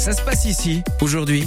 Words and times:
Ça 0.00 0.14
se 0.14 0.22
passe 0.22 0.46
ici, 0.46 0.82
aujourd'hui. 1.02 1.46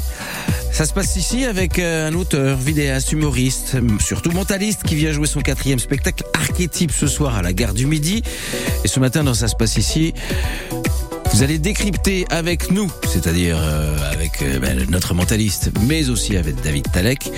Ça 0.71 0.85
se 0.85 0.93
passe 0.93 1.15
ici 1.15 1.43
avec 1.43 1.79
euh, 1.79 2.07
un 2.07 2.13
auteur, 2.13 2.55
vidéaste, 2.55 3.11
humoriste, 3.11 3.77
surtout 3.99 4.29
mentaliste 4.29 4.83
qui 4.83 4.93
vient 4.93 5.11
jouer 5.11 5.25
son 5.25 5.41
quatrième 5.41 5.79
spectacle 5.79 6.23
archétype 6.35 6.91
ce 6.91 7.07
soir 7.07 7.35
à 7.35 7.41
la 7.41 7.51
gare 7.51 7.73
du 7.73 7.87
Midi. 7.87 8.21
Et 8.83 8.87
ce 8.87 8.99
matin 8.99 9.23
dans 9.23 9.33
Ça 9.33 9.47
se 9.47 9.55
passe 9.55 9.77
ici, 9.77 10.13
vous 11.33 11.41
allez 11.41 11.57
décrypter 11.57 12.25
avec 12.29 12.71
nous, 12.71 12.89
c'est-à-dire 13.11 13.57
euh, 13.59 14.11
avec 14.11 14.41
euh, 14.41 14.59
ben, 14.59 14.85
notre 14.89 15.13
mentaliste, 15.15 15.71
mais 15.81 16.09
aussi 16.09 16.37
avec 16.37 16.61
David 16.61 16.91
Talek. 16.91 17.31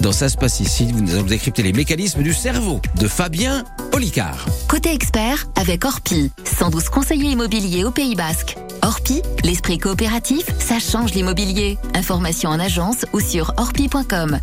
Dans 0.00 0.12
Ça 0.12 0.28
se 0.28 0.36
passe 0.36 0.60
ici, 0.60 0.86
nous 0.86 1.14
allons 1.14 1.24
décrypter 1.24 1.62
les 1.62 1.72
mécanismes 1.72 2.22
du 2.22 2.32
cerveau 2.32 2.80
de 2.96 3.08
Fabien 3.08 3.64
Olicard. 3.92 4.46
Côté 4.68 4.92
expert 4.92 5.48
avec 5.56 5.84
Orpi, 5.84 6.30
112 6.44 6.88
conseillers 6.90 7.30
immobiliers 7.30 7.84
au 7.84 7.90
Pays 7.90 8.14
Basque. 8.14 8.56
Orpi, 8.82 9.20
l'esprit 9.42 9.78
coopératif, 9.78 10.44
ça 10.58 10.78
change 10.78 11.12
l'immobilier. 11.14 11.78
Information 11.94 12.50
en 12.50 12.60
agence 12.60 13.04
ou 13.12 13.20
sur 13.20 13.52
orpi.com. 13.56 14.38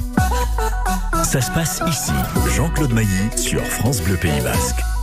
Ça 1.23 1.41
se 1.41 1.51
passe 1.51 1.81
ici. 1.87 2.11
Jean-Claude 2.55 2.93
Mailly 2.93 3.37
sur 3.37 3.61
France 3.63 4.01
Bleu 4.01 4.17
Pays 4.17 4.41
Basque. 4.41 4.96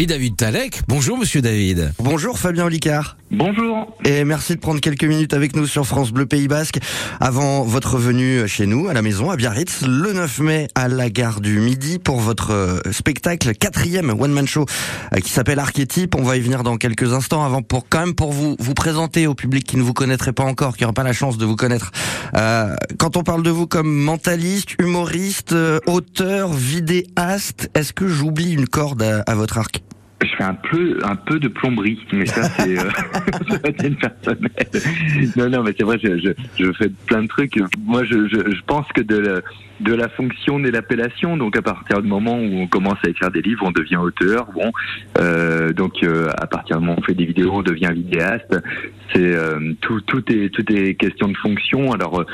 Et 0.00 0.06
David 0.06 0.34
Talek. 0.34 0.80
Bonjour, 0.88 1.18
monsieur 1.18 1.42
David. 1.42 1.92
Bonjour, 1.98 2.38
Fabien 2.38 2.64
Olicard. 2.64 3.18
Bonjour. 3.30 3.98
Et 4.06 4.24
merci 4.24 4.54
de 4.54 4.58
prendre 4.58 4.80
quelques 4.80 5.04
minutes 5.04 5.34
avec 5.34 5.54
nous 5.54 5.66
sur 5.66 5.86
France 5.86 6.10
Bleu 6.10 6.24
Pays 6.24 6.48
Basque 6.48 6.78
avant 7.20 7.64
votre 7.64 7.98
venue 7.98 8.48
chez 8.48 8.64
nous, 8.64 8.88
à 8.88 8.94
la 8.94 9.02
maison, 9.02 9.28
à 9.28 9.36
Biarritz, 9.36 9.82
le 9.86 10.14
9 10.14 10.38
mai 10.38 10.68
à 10.74 10.88
la 10.88 11.10
gare 11.10 11.42
du 11.42 11.60
Midi 11.60 11.98
pour 11.98 12.18
votre 12.18 12.52
euh, 12.52 12.80
spectacle, 12.92 13.52
quatrième 13.52 14.08
one-man 14.18 14.48
show 14.48 14.64
euh, 15.12 15.18
qui 15.18 15.28
s'appelle 15.28 15.58
Archétype. 15.58 16.14
On 16.14 16.22
va 16.22 16.38
y 16.38 16.40
venir 16.40 16.62
dans 16.62 16.78
quelques 16.78 17.12
instants 17.12 17.44
avant 17.44 17.60
pour 17.60 17.86
quand 17.86 18.00
même 18.00 18.14
pour 18.14 18.32
vous 18.32 18.56
vous 18.58 18.74
présenter 18.74 19.26
au 19.26 19.34
public 19.34 19.64
qui 19.64 19.76
ne 19.76 19.82
vous 19.82 19.92
connaîtrait 19.92 20.32
pas 20.32 20.44
encore, 20.44 20.78
qui 20.78 20.84
n'aura 20.84 20.94
pas 20.94 21.04
la 21.04 21.12
chance 21.12 21.36
de 21.36 21.44
vous 21.44 21.56
connaître. 21.56 21.92
Euh, 22.36 22.74
quand 22.98 23.18
on 23.18 23.22
parle 23.22 23.42
de 23.42 23.50
vous 23.50 23.66
comme 23.66 23.94
mentaliste, 23.94 24.76
humoriste, 24.78 25.54
auteur, 25.84 26.54
vidéaste, 26.54 27.68
est-ce 27.74 27.92
que 27.92 28.08
j'oublie 28.08 28.54
une 28.54 28.66
corde 28.66 29.02
à, 29.02 29.20
à 29.26 29.34
votre 29.34 29.58
arc? 29.58 29.82
Je 30.22 30.36
fais 30.36 30.44
un 30.44 30.54
peu, 30.54 30.98
un 31.02 31.16
peu 31.16 31.38
de 31.38 31.48
plomberie, 31.48 31.98
mais 32.12 32.26
ça 32.26 32.42
c'est 32.42 32.78
euh, 32.78 33.94
personnelle. 34.00 34.50
Non, 35.36 35.48
non, 35.48 35.62
mais 35.62 35.74
c'est 35.78 35.84
vrai, 35.84 35.98
je, 36.02 36.18
je, 36.18 36.30
je, 36.62 36.72
fais 36.72 36.90
plein 37.06 37.22
de 37.22 37.28
trucs. 37.28 37.54
Moi, 37.78 38.04
je, 38.04 38.28
je, 38.28 38.62
pense 38.66 38.86
que 38.88 39.00
de 39.00 39.16
la, 39.16 39.40
de 39.80 39.94
la 39.94 40.08
fonction 40.10 40.58
n'est 40.58 40.70
l'appellation. 40.70 41.36
Donc, 41.38 41.56
à 41.56 41.62
partir 41.62 42.02
du 42.02 42.08
moment 42.08 42.38
où 42.38 42.60
on 42.60 42.66
commence 42.66 42.98
à 43.04 43.08
écrire 43.08 43.30
des 43.30 43.40
livres, 43.40 43.64
on 43.66 43.70
devient 43.70 43.96
auteur. 43.96 44.48
Bon, 44.52 44.72
euh, 45.18 45.72
donc 45.72 46.02
euh, 46.02 46.30
à 46.38 46.46
partir 46.46 46.76
du 46.76 46.84
moment 46.84 46.96
où 46.98 47.00
on 47.00 47.04
fait 47.04 47.14
des 47.14 47.26
vidéos, 47.26 47.52
on 47.54 47.62
devient 47.62 47.90
vidéaste. 47.92 48.58
C'est 49.14 49.34
euh, 49.34 49.72
tout, 49.80 50.00
tout 50.02 50.22
est, 50.30 50.50
tout 50.50 50.64
est 50.72 50.94
question 50.94 51.28
de 51.28 51.36
fonction. 51.36 51.92
Alors. 51.92 52.24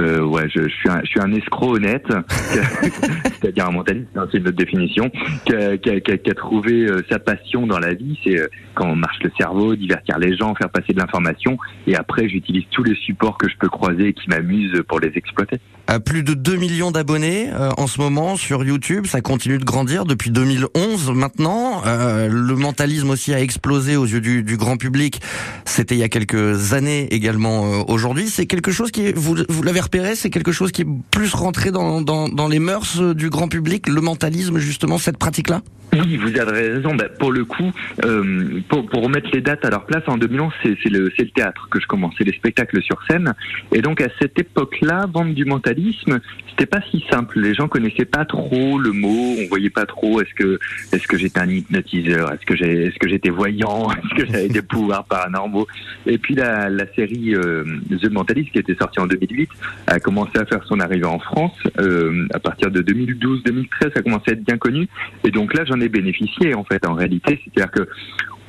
Euh, 0.00 0.22
ouais, 0.22 0.48
je, 0.48 0.66
suis 0.68 0.88
un, 0.88 1.00
je 1.02 1.10
suis 1.10 1.20
un 1.20 1.32
escroc 1.32 1.74
honnête, 1.74 2.06
c'est-à-dire 2.28 3.68
un 3.68 3.72
mentaliste, 3.72 4.08
hein, 4.16 4.26
c'est 4.32 4.38
notre 4.38 4.56
définition, 4.56 5.10
qui 5.44 5.54
a, 5.54 5.76
qui, 5.76 5.90
a, 5.90 6.00
qui 6.00 6.30
a, 6.30 6.34
trouvé 6.34 6.86
euh, 6.86 7.02
sa 7.10 7.18
passion 7.18 7.66
dans 7.66 7.78
la 7.78 7.92
vie, 7.92 8.18
c'est 8.24 8.38
euh, 8.38 8.48
quand 8.74 8.88
on 8.88 8.96
marche 8.96 9.18
le 9.22 9.30
cerveau, 9.38 9.76
divertir 9.76 10.18
les 10.18 10.36
gens, 10.36 10.54
faire 10.54 10.70
passer 10.70 10.94
de 10.94 10.98
l'information, 10.98 11.58
et 11.86 11.96
après 11.96 12.28
j'utilise 12.28 12.64
tous 12.70 12.82
les 12.82 12.94
supports 12.94 13.36
que 13.36 13.48
je 13.48 13.56
peux 13.58 13.68
croiser 13.68 14.08
et 14.08 14.12
qui 14.14 14.28
m'amusent 14.30 14.82
pour 14.88 15.00
les 15.00 15.12
exploiter. 15.16 15.58
Plus 15.98 16.22
de 16.22 16.34
2 16.34 16.56
millions 16.56 16.92
d'abonnés 16.92 17.50
euh, 17.52 17.70
en 17.76 17.88
ce 17.88 18.00
moment 18.00 18.36
sur 18.36 18.62
YouTube, 18.62 19.06
ça 19.06 19.20
continue 19.20 19.58
de 19.58 19.64
grandir 19.64 20.04
depuis 20.04 20.30
2011 20.30 21.10
maintenant. 21.10 21.82
Euh, 21.84 22.28
le 22.28 22.54
mentalisme 22.54 23.10
aussi 23.10 23.34
a 23.34 23.40
explosé 23.40 23.96
aux 23.96 24.04
yeux 24.04 24.20
du, 24.20 24.56
grand 24.56 24.76
public. 24.76 25.20
C'était 25.64 25.96
il 25.96 25.98
y 25.98 26.04
a 26.04 26.08
quelques 26.08 26.74
années 26.74 27.12
également 27.12 27.64
euh, 27.64 27.82
aujourd'hui. 27.88 28.28
C'est 28.28 28.46
quelque 28.46 28.70
chose 28.70 28.92
qui, 28.92 29.12
vous, 29.12 29.36
vous 29.48 29.62
l'avez 29.64 29.80
repéré, 29.80 30.14
c'est 30.14 30.30
quelque 30.30 30.52
chose 30.52 30.70
qui 30.70 30.82
est 30.82 30.88
plus 31.10 31.34
rentré 31.34 31.72
dans, 31.72 32.00
dans, 32.00 32.28
dans 32.28 32.46
les 32.46 32.60
mœurs 32.60 33.00
du 33.00 33.28
grand 33.28 33.48
public, 33.48 33.88
le 33.88 34.00
mentalisme 34.00 34.58
justement, 34.58 34.96
cette 34.98 35.18
pratique-là? 35.18 35.62
Oui, 35.92 36.16
vous 36.16 36.38
avez 36.38 36.72
raison. 36.72 36.94
Ben, 36.94 37.08
pour 37.18 37.32
le 37.32 37.44
coup, 37.44 37.72
euh, 38.04 38.60
pour, 38.68 38.86
pour 38.86 39.02
remettre 39.02 39.28
les 39.32 39.40
dates 39.40 39.64
à 39.64 39.70
leur 39.70 39.86
place, 39.86 40.02
en 40.06 40.18
2011, 40.18 40.52
c'est 40.62 40.88
le, 40.88 41.10
le 41.16 41.30
théâtre 41.30 41.68
que 41.70 41.80
je 41.80 41.86
commençais, 41.86 42.24
les 42.24 42.32
spectacles 42.32 42.82
sur 42.82 43.02
scène. 43.08 43.34
Et 43.72 43.82
donc 43.82 44.00
à 44.00 44.08
cette 44.20 44.38
époque-là, 44.38 45.06
vendre 45.12 45.34
du 45.34 45.44
mentalisme, 45.44 46.20
c'était 46.48 46.66
pas 46.66 46.80
si 46.90 47.04
simple. 47.10 47.40
Les 47.40 47.54
gens 47.54 47.68
connaissaient 47.68 48.04
pas 48.04 48.24
trop 48.24 48.78
le 48.78 48.92
mot, 48.92 49.36
on 49.38 49.48
voyait 49.48 49.70
pas 49.70 49.86
trop. 49.86 50.20
Est-ce 50.20 50.34
que 50.34 50.58
est-ce 50.92 51.06
que 51.06 51.16
j'étais 51.16 51.40
un 51.40 51.48
hypnotiseur? 51.48 52.32
Est-ce 52.32 52.46
que 52.46 52.54
est-ce 52.54 52.98
que 52.98 53.08
j'étais 53.08 53.30
voyant? 53.30 53.90
Est-ce 53.90 54.22
que 54.22 54.26
j'avais 54.26 54.48
des 54.48 54.62
pouvoirs 54.62 55.04
paranormaux? 55.04 55.66
Et 56.06 56.18
puis 56.18 56.34
la, 56.34 56.68
la 56.68 56.86
série 56.94 57.34
euh, 57.34 57.64
The 57.90 58.10
Mentalist, 58.10 58.50
qui 58.50 58.58
était 58.58 58.74
sortie 58.74 59.00
en 59.00 59.06
2008, 59.06 59.50
a 59.86 60.00
commencé 60.00 60.38
à 60.38 60.44
faire 60.44 60.62
son 60.64 60.80
arrivée 60.80 61.06
en 61.06 61.18
France 61.18 61.56
euh, 61.78 62.26
à 62.32 62.38
partir 62.38 62.70
de 62.70 62.82
2012-2013. 62.82 63.66
Ça 63.80 63.88
a 63.96 64.02
commencé 64.02 64.30
à 64.30 64.32
être 64.32 64.44
bien 64.44 64.58
connu. 64.58 64.88
Et 65.24 65.30
donc 65.30 65.54
là, 65.54 65.64
j'en 65.64 65.79
ai 65.80 65.88
bénéficié 65.88 66.54
en 66.54 66.64
fait 66.64 66.86
en 66.86 66.94
réalité. 66.94 67.40
C'est-à-dire 67.44 67.70
que 67.70 67.88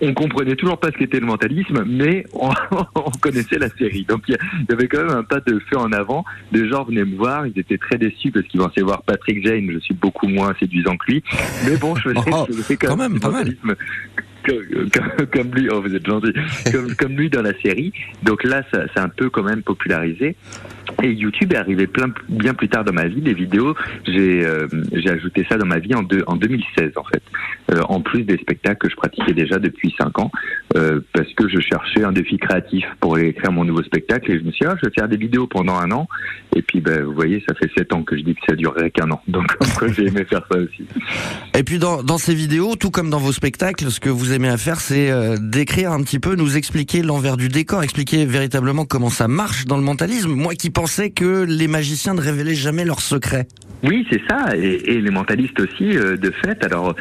on 0.04 0.14
comprenait 0.16 0.56
toujours 0.56 0.80
pas 0.80 0.88
ce 0.88 0.98
qu'était 0.98 1.20
le 1.20 1.28
mentalisme, 1.28 1.84
mais 1.86 2.26
on, 2.34 2.50
on 2.96 3.12
connaissait 3.22 3.60
la 3.60 3.70
série. 3.70 4.04
Donc 4.06 4.24
il 4.28 4.38
y 4.70 4.74
avait 4.74 4.88
quand 4.88 5.06
même 5.06 5.16
un 5.16 5.24
pas 5.24 5.40
de 5.40 5.60
feu 5.70 5.78
en 5.78 5.92
avant. 5.92 6.26
Les 6.52 6.68
gens 6.68 6.84
venaient 6.84 7.06
me 7.06 7.16
voir, 7.16 7.46
ils 7.46 7.58
étaient 7.58 7.78
très 7.78 7.98
déçus 7.98 8.32
parce 8.32 8.46
qu'ils 8.48 8.60
pensaient 8.60 8.82
voir 8.82 9.04
Patrick 9.04 9.46
Jane. 9.46 9.70
Je 9.72 9.80
suis 9.80 9.94
beaucoup 9.94 10.28
moins 10.28 10.54
séduisant 10.60 10.98
que 10.98 11.12
lui, 11.12 11.24
mais 11.68 11.78
bon, 11.78 11.96
je 11.96 12.02
faisais, 12.10 12.32
Oh, 12.32 12.46
je 12.50 12.54
faisais 12.54 12.78
quand, 12.78 12.88
quand 12.88 12.98
même, 12.98 13.20
pas 13.20 13.30
mal. 13.30 13.56
Comme, 14.46 15.52
lui, 15.56 15.70
oh 15.72 15.82
vous 15.82 15.94
êtes 15.96 16.06
gentil, 16.06 16.34
comme, 16.72 16.96
comme 17.00 17.14
lui 17.18 17.30
dans 17.30 17.42
la 17.42 17.54
série. 17.62 17.94
Donc 18.24 18.44
là, 18.44 18.64
ça, 18.74 18.84
c'est 18.94 19.00
un 19.00 19.10
peu 19.10 19.30
quand 19.30 19.44
même 19.44 19.62
popularisé. 19.64 20.36
Et 21.04 21.12
YouTube 21.12 21.54
est 21.54 21.58
arrivé 21.58 21.88
plein, 21.88 22.08
bien 22.30 22.54
plus 22.54 22.68
tard 22.68 22.84
dans 22.84 22.94
ma 22.94 23.08
vie. 23.08 23.22
Les 23.22 23.34
vidéos, 23.34 23.76
j'ai 24.06 24.46
euh, 24.46 24.68
j'ai 24.94 25.10
ajouté 25.10 25.46
ça 25.48 25.58
dans 25.58 25.66
ma 25.66 25.80
vie 25.80 25.96
en, 25.96 26.04
deux- 26.04 26.24
en 26.28 26.36
2016 26.36 26.92
en 26.98 27.04
fait, 27.04 27.24
en 27.88 28.02
plus 28.02 28.24
des 28.24 28.38
spectacles 28.38 28.88
que 28.88 28.90
je 28.90 28.96
pratiquais 28.96 29.34
déjà 29.34 29.60
depuis 29.60 29.94
cinq 29.98 30.18
ans, 30.20 30.32
euh, 30.76 31.02
parce 31.14 31.32
que 31.34 31.48
je 31.48 31.60
cherchais 31.60 32.04
un 32.04 32.12
défi 32.12 32.38
créatif 32.38 32.86
pour 33.00 33.18
écrire 33.18 33.52
mon 33.52 33.64
nouveau 33.64 33.84
spectacle 33.84 34.32
et 34.32 34.40
je 34.40 34.44
me 34.44 34.52
suis 34.52 34.66
dit, 34.66 34.72
ah, 34.72 34.76
je 34.82 34.88
vais 34.88 34.94
faire 34.94 35.08
des 35.08 35.18
vidéos 35.18 35.48
pendant 35.48 35.76
un 35.76 35.92
an. 35.92 36.08
Et 36.56 36.62
puis, 36.62 36.82
ben, 36.82 37.04
vous 37.04 37.14
voyez, 37.14 37.44
ça 37.48 37.56
fait 37.56 37.70
sept 37.78 37.94
ans 37.94 38.04
que 38.04 38.18
je 38.18 38.24
dis 38.24 38.36
que 38.36 38.42
ça 38.48 38.56
durerait 38.56 38.92
qu'un 38.92 39.10
an. 39.12 39.22
Donc, 39.28 39.46
j'ai 39.96 40.08
aimé 40.08 40.26
faire 40.26 40.46
ça 40.52 40.58
aussi. 40.58 40.86
Et 41.58 41.64
puis 41.64 41.80
dans, 41.80 42.04
dans 42.04 42.18
ces 42.18 42.34
vidéos, 42.34 42.76
tout 42.76 42.92
comme 42.92 43.10
dans 43.10 43.20
vos 43.20 43.32
spectacles, 43.32 43.90
ce 43.90 44.00
que 44.00 44.10
vous 44.10 44.34
aimez 44.34 44.50
à 44.50 44.58
faire, 44.58 44.80
c'est 44.80 45.12
euh, 45.12 45.38
d'écrire 45.40 45.92
un 45.92 46.02
petit 46.04 46.20
peu, 46.20 46.36
nous 46.36 46.58
expliquer 46.58 47.02
l'envers 47.02 47.38
du 47.38 47.50
décor, 47.50 47.84
expliquer 47.84 48.26
véritablement 48.26 48.86
comment 48.86 49.10
ça 49.10 49.28
marche 49.28 49.66
dans 49.66 49.78
le 49.78 49.84
mentalisme. 49.84 50.32
Moi 50.32 50.56
qui 50.56 50.70
pensais 50.70 51.12
que 51.12 51.44
les 51.44 51.68
magiciens 51.68 52.14
ne 52.14 52.22
révélaient 52.22 52.56
jamais 52.56 52.86
leurs 52.86 53.02
secrets. 53.02 53.48
Oui, 53.84 54.06
c'est 54.12 54.22
ça, 54.30 54.56
et, 54.56 54.94
et 54.96 55.02
les 55.02 55.10
mentalistes 55.12 55.60
aussi, 55.60 55.98
euh, 55.98 56.16
de 56.18 56.30
fait. 56.32 56.64
Alors, 56.64 56.96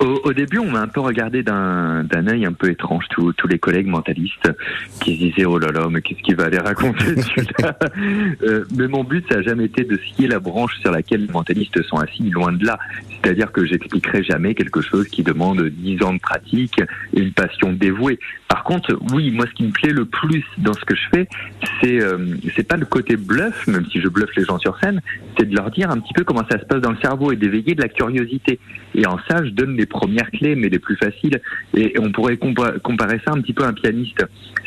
au, 0.00 0.20
au 0.24 0.32
début, 0.32 0.58
on 0.58 0.70
m'a 0.70 0.80
un 0.80 0.88
peu 0.88 1.00
regardé 1.00 1.42
d'un 1.42 2.26
œil 2.28 2.44
un 2.44 2.52
peu 2.52 2.70
étrange, 2.70 3.04
tous 3.10 3.32
tous 3.34 3.46
les 3.46 3.58
collègues 3.58 3.86
mentalistes 3.86 4.50
qui 5.00 5.14
se 5.14 5.18
disaient 5.24 5.44
oh 5.46 5.58
là 5.58 5.68
là, 5.70 5.86
mais 5.90 6.02
qu'est-ce 6.02 6.20
qu'il 6.22 6.36
va 6.36 6.44
aller 6.46 6.58
raconter 6.58 7.20
celui-là 7.22 7.78
Euh, 8.42 8.64
Mais 8.76 8.88
mon 8.88 9.04
but, 9.04 9.24
ça 9.30 9.38
a 9.38 9.42
jamais 9.42 9.64
été 9.66 9.84
de 9.84 9.96
scier 9.98 10.26
la 10.28 10.40
branche 10.40 10.72
sur 10.80 10.90
laquelle 10.90 11.26
les 11.26 11.32
mentalistes 11.32 11.82
sont 11.84 11.96
assis, 11.98 12.28
loin 12.30 12.52
de 12.52 12.64
là. 12.64 12.78
C'est-à-dire 13.22 13.50
que 13.52 13.64
j'expliquerai 13.64 14.22
jamais 14.22 14.54
quelque 14.54 14.80
chose 14.80 15.08
qui 15.08 15.22
demande 15.22 15.62
10 15.62 16.02
ans 16.02 16.14
de 16.14 16.20
pratique 16.20 16.80
et 17.14 17.20
une 17.20 17.32
passion 17.32 17.72
dévouée. 17.72 18.18
Par 18.48 18.64
contre, 18.64 18.96
oui, 19.12 19.30
moi, 19.30 19.46
ce 19.46 19.52
qui 19.54 19.64
me 19.64 19.72
plaît 19.72 19.92
le 19.92 20.04
plus 20.04 20.44
dans 20.58 20.72
ce 20.72 20.84
que 20.84 20.94
je 20.94 21.02
fais, 21.12 21.28
c'est 21.80 22.00
euh, 22.00 22.18
c'est 22.56 22.66
pas 22.66 22.76
le 22.76 22.86
côté 22.86 23.16
bluff, 23.16 23.66
même 23.66 23.84
si 23.90 24.00
je 24.00 24.08
bluffe 24.08 24.34
les 24.36 24.44
gens 24.44 24.58
sur 24.58 24.78
scène, 24.80 25.00
c'est 25.36 25.48
de 25.48 25.54
leur 25.54 25.70
dire 25.70 25.90
un 25.90 25.98
petit 25.98 26.07
peu 26.14 26.24
comment 26.24 26.44
ça 26.50 26.58
se 26.58 26.64
passe 26.64 26.80
dans 26.80 26.90
le 26.92 26.98
cerveau 27.02 27.32
et 27.32 27.36
d'éveiller 27.36 27.74
de 27.74 27.82
la 27.82 27.88
curiosité. 27.88 28.58
Et 28.94 29.06
en 29.06 29.18
ça, 29.28 29.44
je 29.44 29.50
donne 29.50 29.76
les 29.76 29.86
premières 29.86 30.30
clés, 30.30 30.54
mais 30.54 30.68
les 30.68 30.78
plus 30.78 30.96
faciles. 30.96 31.40
Et 31.74 31.94
on 32.00 32.10
pourrait 32.12 32.34
compa- 32.36 32.78
comparer 32.80 33.20
ça 33.26 33.32
un 33.32 33.40
petit 33.40 33.52
peu 33.52 33.64
à 33.64 33.68
un 33.68 33.72
pianiste. 33.72 34.24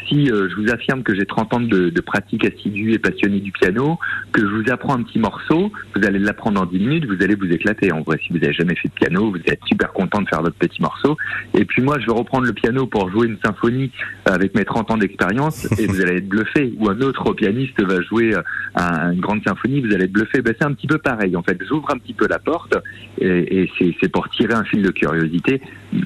Si 0.07 0.30
euh, 0.31 0.50
je 0.50 0.56
vous 0.56 0.69
affirme 0.71 1.04
que 1.04 1.15
j'ai 1.15 1.25
30 1.25 1.54
ans 1.54 1.60
de, 1.62 1.89
pratique 2.01 2.44
assidue 2.45 2.92
et 2.94 3.00
passionnée 3.00 3.39
du 3.39 3.51
piano, 3.51 3.98
que 4.33 4.42
je 4.42 4.45
vous 4.48 4.69
apprends 4.71 4.95
un 4.95 5.04
petit 5.04 5.19
morceau, 5.19 5.71
vous 5.95 6.06
allez 6.06 6.19
l'apprendre 6.19 6.62
en 6.62 6.65
10 6.65 6.80
minutes, 6.80 7.06
vous 7.06 7.24
allez 7.24 7.36
vous 7.36 7.45
éclater. 7.51 7.92
En 7.92 8.01
vrai, 8.01 8.19
si 8.25 8.33
vous 8.33 8.39
n'avez 8.39 8.54
jamais 8.54 8.75
fait 8.75 8.89
de 8.89 8.94
piano, 8.94 9.31
vous 9.31 9.38
êtes 9.48 9.60
super 9.65 9.94
content 9.94 10.21
de 10.21 10.27
faire 10.27 10.42
votre 10.42 10.56
petit 10.57 10.81
morceau. 10.81 11.15
Et 11.57 11.63
puis 11.65 11.81
moi, 11.81 11.98
je 12.00 12.06
vais 12.07 12.12
reprendre 12.13 12.45
le 12.45 12.54
piano 12.54 12.88
pour 12.88 13.10
jouer 13.12 13.27
une 13.27 13.38
symphonie 13.44 13.92
avec 14.25 14.56
mes 14.56 14.65
30 14.65 14.92
ans 14.92 14.98
d'expérience 14.98 15.68
et 15.80 15.88
vous 15.88 16.01
allez 16.01 16.18
être 16.18 16.27
bluffé. 16.30 16.74
Ou 16.77 16.89
un 16.89 17.00
autre 17.01 17.33
pianiste 17.33 17.81
va 17.81 18.01
jouer 18.01 18.33
euh, 18.36 18.42
un- 18.75 19.13
une 19.13 19.21
grande 19.21 19.42
symphonie, 19.48 19.81
vous 19.81 19.94
allez 19.94 20.06
être 20.06 20.12
bluffé. 20.12 20.42
Ben, 20.42 20.54
c'est 20.60 20.65
un 20.65 20.74
petit 20.74 20.88
peu 20.88 20.98
pareil. 20.98 21.31
En 21.36 21.44
fait, 21.44 21.57
j'ouvre 21.68 21.89
un 21.92 21.98
petit 21.98 22.13
peu 22.13 22.28
la 22.28 22.39
porte 22.39 22.75
et, 23.19 23.69
c'est, 23.78 24.10
pour 24.10 24.30
tirer 24.30 24.54
un 24.54 24.63
fil 24.63 24.81
de 24.81 24.92
curiosité. 24.92 25.62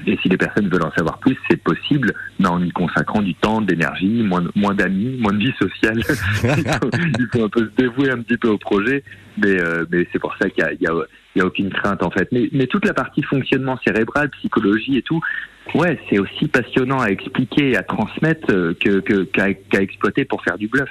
Et 0.06 0.16
si 0.22 0.28
les 0.28 0.36
personnes 0.36 0.68
veulent 0.68 0.84
en 0.84 0.92
savoir 0.92 1.18
plus, 1.18 1.36
c'est 1.50 1.62
possible, 1.62 2.12
mais 2.38 2.48
en 2.48 2.62
y 2.62 2.70
consacrant 2.70 3.22
du 3.22 3.34
temps, 3.34 3.60
de 3.60 3.70
l'énergie, 3.70 4.22
moins, 4.22 4.44
moins 4.54 4.74
d'amis, 4.74 5.16
moins 5.20 5.32
de 5.32 5.38
vie 5.38 5.54
sociale. 5.58 6.00
il, 6.44 7.28
faut, 7.32 7.44
un 7.44 7.48
peu 7.48 7.60
se 7.60 7.82
dévouer 7.82 8.10
un 8.10 8.18
petit 8.18 8.36
peu 8.36 8.48
au 8.48 8.58
projet. 8.58 9.02
Mais, 9.38 9.60
euh, 9.60 9.84
c'est 10.12 10.18
pour 10.18 10.34
ça 10.40 10.48
qu'il 10.50 10.64
y 10.80 10.84
y 10.84 10.88
y 11.36 11.40
a 11.40 11.46
aucune 11.46 11.70
crainte 11.70 12.02
en 12.02 12.10
fait. 12.10 12.28
Mais, 12.32 12.66
toute 12.66 12.86
la 12.86 12.94
partie 12.94 13.22
fonctionnement 13.22 13.78
cérébral, 13.84 14.30
psychologie 14.30 14.96
et 14.96 15.02
tout, 15.02 15.20
ouais, 15.74 15.98
c'est 16.08 16.18
aussi 16.18 16.48
passionnant 16.48 17.00
à 17.00 17.08
expliquer 17.08 17.70
et 17.70 17.76
à 17.76 17.82
transmettre 17.82 18.50
euh, 18.50 18.74
qu'à 18.74 19.80
exploiter 19.80 20.24
pour 20.24 20.42
faire 20.42 20.58
du 20.58 20.68
bluff. 20.68 20.90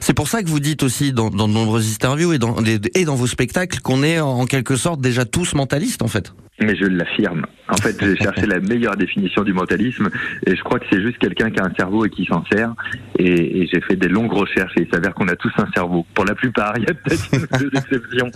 C'est 0.00 0.14
pour 0.14 0.28
ça 0.28 0.42
que 0.42 0.48
vous 0.48 0.60
dites 0.60 0.82
aussi 0.82 1.12
dans, 1.12 1.30
de 1.30 1.36
nombreuses 1.36 1.94
interviews 1.94 2.32
et 2.32 2.38
dans, 2.38 2.56
et 2.94 3.04
dans 3.04 3.14
vos 3.14 3.26
spectacles 3.26 3.80
qu'on 3.80 4.02
est 4.02 4.20
en 4.20 4.46
quelque 4.46 4.76
sorte 4.76 5.00
déjà 5.00 5.24
tous 5.24 5.54
mentalistes 5.54 6.02
en 6.02 6.08
fait. 6.08 6.32
Mais 6.62 6.76
je 6.76 6.84
l'affirme. 6.84 7.46
En 7.70 7.76
fait, 7.76 7.96
j'ai 8.00 8.16
cherché 8.16 8.46
la 8.46 8.60
meilleure 8.60 8.96
définition 8.96 9.42
du 9.42 9.54
mentalisme 9.54 10.10
et 10.46 10.54
je 10.54 10.62
crois 10.62 10.78
que 10.78 10.84
c'est 10.92 11.00
juste 11.00 11.16
quelqu'un 11.18 11.50
qui 11.50 11.58
a 11.58 11.64
un 11.64 11.72
cerveau 11.74 12.04
et 12.04 12.10
qui 12.10 12.26
s'en 12.26 12.44
sert. 12.52 12.74
Et, 13.18 13.66
j'ai 13.72 13.80
fait 13.80 13.96
des 13.96 14.08
longues 14.08 14.32
recherches 14.32 14.72
et 14.76 14.82
il 14.82 14.88
s'avère 14.92 15.14
qu'on 15.14 15.28
a 15.28 15.36
tous 15.36 15.52
un 15.56 15.68
cerveau. 15.74 16.04
Pour 16.14 16.24
la 16.24 16.34
plupart, 16.34 16.74
il 16.76 16.82
y 16.82 16.90
a 16.90 16.94
peut-être 16.94 17.58
deux 17.58 17.70
exceptions, 17.74 18.30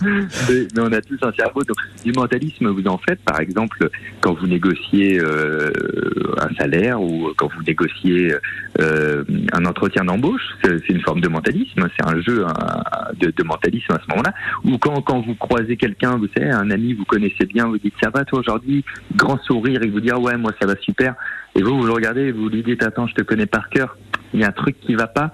mais, 0.49 0.81
on 0.81 0.91
a 0.91 1.01
tous 1.01 1.19
un 1.21 1.31
cerveau. 1.33 1.61
Donc, 1.63 1.77
du 2.03 2.13
mentalisme, 2.13 2.69
vous 2.69 2.87
en 2.87 2.97
faites, 2.97 3.19
par 3.21 3.39
exemple, 3.39 3.89
quand 4.21 4.33
vous 4.33 4.47
négociez 4.47 5.19
euh, 5.19 5.71
un 6.39 6.53
salaire 6.55 7.01
ou 7.01 7.31
quand 7.37 7.49
vous 7.55 7.63
négociez 7.63 8.33
euh, 8.79 9.23
un 9.53 9.65
entretien 9.65 10.05
d'embauche, 10.05 10.43
c'est 10.63 10.89
une 10.89 11.01
forme 11.01 11.21
de 11.21 11.27
mentalisme. 11.35 11.87
C'est 11.95 12.07
un 12.07 12.19
jeu 12.21 12.45
un- 12.45 13.13
de, 13.19 13.43
mentalisme 13.43 13.93
à 13.93 13.99
ce 13.99 14.07
moment-là. 14.09 14.33
Ou 14.63 14.77
quand, 14.77 15.01
quand 15.01 15.19
vous 15.21 15.35
croisez 15.35 15.77
quelqu'un, 15.77 16.17
vous 16.17 16.27
savez, 16.35 16.49
un 16.49 16.69
ami, 16.71 16.93
vous 16.93 17.05
connaissez 17.05 17.45
bien, 17.45 17.65
vous 17.67 17.77
dites 17.77 17.93
ça 18.01 18.09
va 18.09 18.25
toi 18.25 18.39
aujourd'hui, 18.39 18.83
grand 19.15 19.39
sourire, 19.43 19.83
et 19.83 19.89
vous 19.89 19.99
dit 19.99 20.11
ah 20.11 20.19
ouais 20.19 20.37
moi 20.37 20.51
ça 20.59 20.67
va 20.67 20.75
super. 20.81 21.15
Et 21.55 21.61
vous 21.61 21.77
vous 21.77 21.85
le 21.85 21.93
regardez, 21.93 22.31
vous 22.31 22.49
lui 22.49 22.63
dites 22.63 22.83
attends 22.83 23.07
je 23.07 23.13
te 23.13 23.21
connais 23.21 23.45
par 23.45 23.69
cœur, 23.69 23.97
il 24.33 24.39
y 24.41 24.43
a 24.43 24.47
un 24.47 24.51
truc 24.51 24.79
qui 24.79 24.95
va 24.95 25.07
pas 25.07 25.31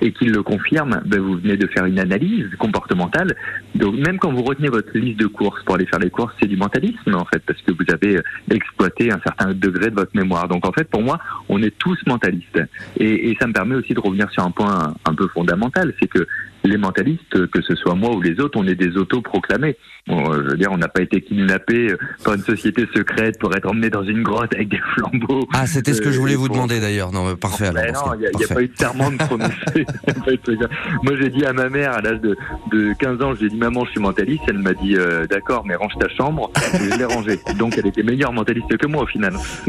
et 0.00 0.12
qu'il 0.12 0.30
le 0.32 0.42
confirme, 0.42 1.00
ben 1.06 1.20
vous 1.20 1.36
venez 1.38 1.56
de 1.56 1.66
faire 1.66 1.84
une 1.84 1.98
analyse 1.98 2.46
comportementale. 2.58 3.34
Donc 3.74 3.94
même 3.96 4.18
quand 4.18 4.32
vous 4.32 4.42
retenez 4.42 4.68
votre 4.68 4.96
liste 4.96 5.18
de 5.18 5.26
courses 5.26 5.62
pour 5.64 5.74
aller 5.76 5.86
faire 5.86 5.98
les 5.98 6.10
courses, 6.10 6.32
c'est 6.40 6.48
du 6.48 6.56
mentalisme 6.56 7.14
en 7.14 7.24
fait, 7.24 7.42
parce 7.46 7.60
que 7.62 7.72
vous 7.72 7.84
avez 7.92 8.20
exploité 8.50 9.12
un 9.12 9.20
certain 9.22 9.52
degré 9.54 9.90
de 9.90 9.94
votre 9.96 10.14
mémoire. 10.14 10.48
Donc 10.48 10.66
en 10.66 10.72
fait, 10.72 10.88
pour 10.88 11.02
moi, 11.02 11.18
on 11.48 11.62
est 11.62 11.76
tous 11.78 11.98
mentalistes. 12.06 12.60
Et, 12.98 13.30
et 13.30 13.36
ça 13.40 13.46
me 13.46 13.52
permet 13.52 13.74
aussi 13.74 13.94
de 13.94 14.00
revenir 14.00 14.30
sur 14.30 14.44
un 14.44 14.50
point 14.50 14.94
un 15.04 15.14
peu 15.14 15.28
fondamental, 15.28 15.92
c'est 16.00 16.08
que 16.08 16.26
les 16.64 16.76
mentalistes, 16.76 17.46
que 17.50 17.62
ce 17.62 17.74
soit 17.76 17.94
moi 17.94 18.14
ou 18.14 18.20
les 18.20 18.38
autres, 18.40 18.58
on 18.60 18.66
est 18.66 18.74
des 18.74 18.96
autoproclamés. 18.96 19.76
Bon, 20.08 20.32
euh, 20.32 20.42
je 20.44 20.50
veux 20.50 20.56
dire, 20.56 20.72
on 20.72 20.76
n'a 20.78 20.88
pas 20.88 21.02
été 21.02 21.20
kidnappés 21.22 21.92
euh, 21.92 21.98
par 22.24 22.34
une 22.34 22.42
société 22.42 22.86
secrète 22.94 23.38
pour 23.38 23.54
être 23.54 23.66
emmenés 23.66 23.90
dans 23.90 24.02
une 24.02 24.22
grotte 24.22 24.52
avec 24.54 24.68
des 24.68 24.80
flambeaux. 24.94 25.46
Ah, 25.54 25.66
c'était 25.66 25.94
ce 25.94 26.00
que 26.02 26.10
je 26.10 26.18
voulais 26.18 26.34
Euh, 26.34 26.38
vous 26.38 26.48
demander 26.48 26.80
d'ailleurs. 26.80 27.12
Non, 27.12 27.36
parfait. 27.36 27.66
Alors, 27.66 27.82
ben 27.82 27.94
ce 27.94 28.04
non, 28.04 28.14
il 28.14 28.36
n'y 28.38 28.44
a, 28.44 28.46
a 28.50 28.54
pas 28.54 28.62
eu 28.62 28.68
de 28.68 28.76
serment 28.76 29.10
de 29.12 29.16
prononcé. 29.18 29.54
Moi, 31.02 31.14
j'ai 31.20 31.30
dit 31.30 31.44
à 31.44 31.52
ma 31.52 31.68
mère, 31.68 31.92
à 31.92 32.00
l'âge 32.00 32.20
de, 32.20 32.36
de 32.70 32.92
15 32.98 33.22
ans, 33.22 33.34
j'ai 33.34 33.48
dit 33.48 33.56
maman, 33.56 33.84
je 33.84 33.90
suis 33.92 34.00
mentaliste. 34.00 34.44
Elle 34.48 34.58
m'a 34.58 34.74
dit 34.74 34.96
euh, 34.96 35.26
d'accord, 35.26 35.64
mais 35.66 35.74
range 35.74 35.94
ta 35.98 36.08
chambre. 36.08 36.50
Et 36.74 36.90
je 36.90 36.98
l'ai 36.98 37.04
rangée. 37.04 37.40
Donc, 37.58 37.76
elle 37.78 37.86
était 37.86 38.02
meilleure 38.02 38.32
mentaliste 38.32 38.76
que 38.76 38.86
moi 38.86 39.02
au 39.02 39.06
final. 39.06 39.34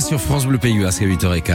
sur 0.00 0.20
France 0.20 0.46
Bleu 0.46 0.58
Pays 0.58 0.84
à 0.84 0.90
8h15. 0.90 1.52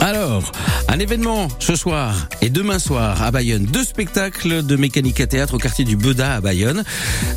Alors, 0.00 0.52
un 0.88 0.98
événement 0.98 1.48
ce 1.58 1.74
soir 1.74 2.28
et 2.40 2.50
demain 2.50 2.78
soir 2.78 3.22
à 3.22 3.30
Bayonne. 3.30 3.64
Deux 3.64 3.84
spectacles 3.84 4.62
de 4.64 4.76
mécanique 4.76 5.20
à 5.20 5.26
théâtre 5.26 5.54
au 5.54 5.58
quartier 5.58 5.84
du 5.84 5.96
Beda 5.96 6.36
à 6.36 6.40
Bayonne. 6.40 6.84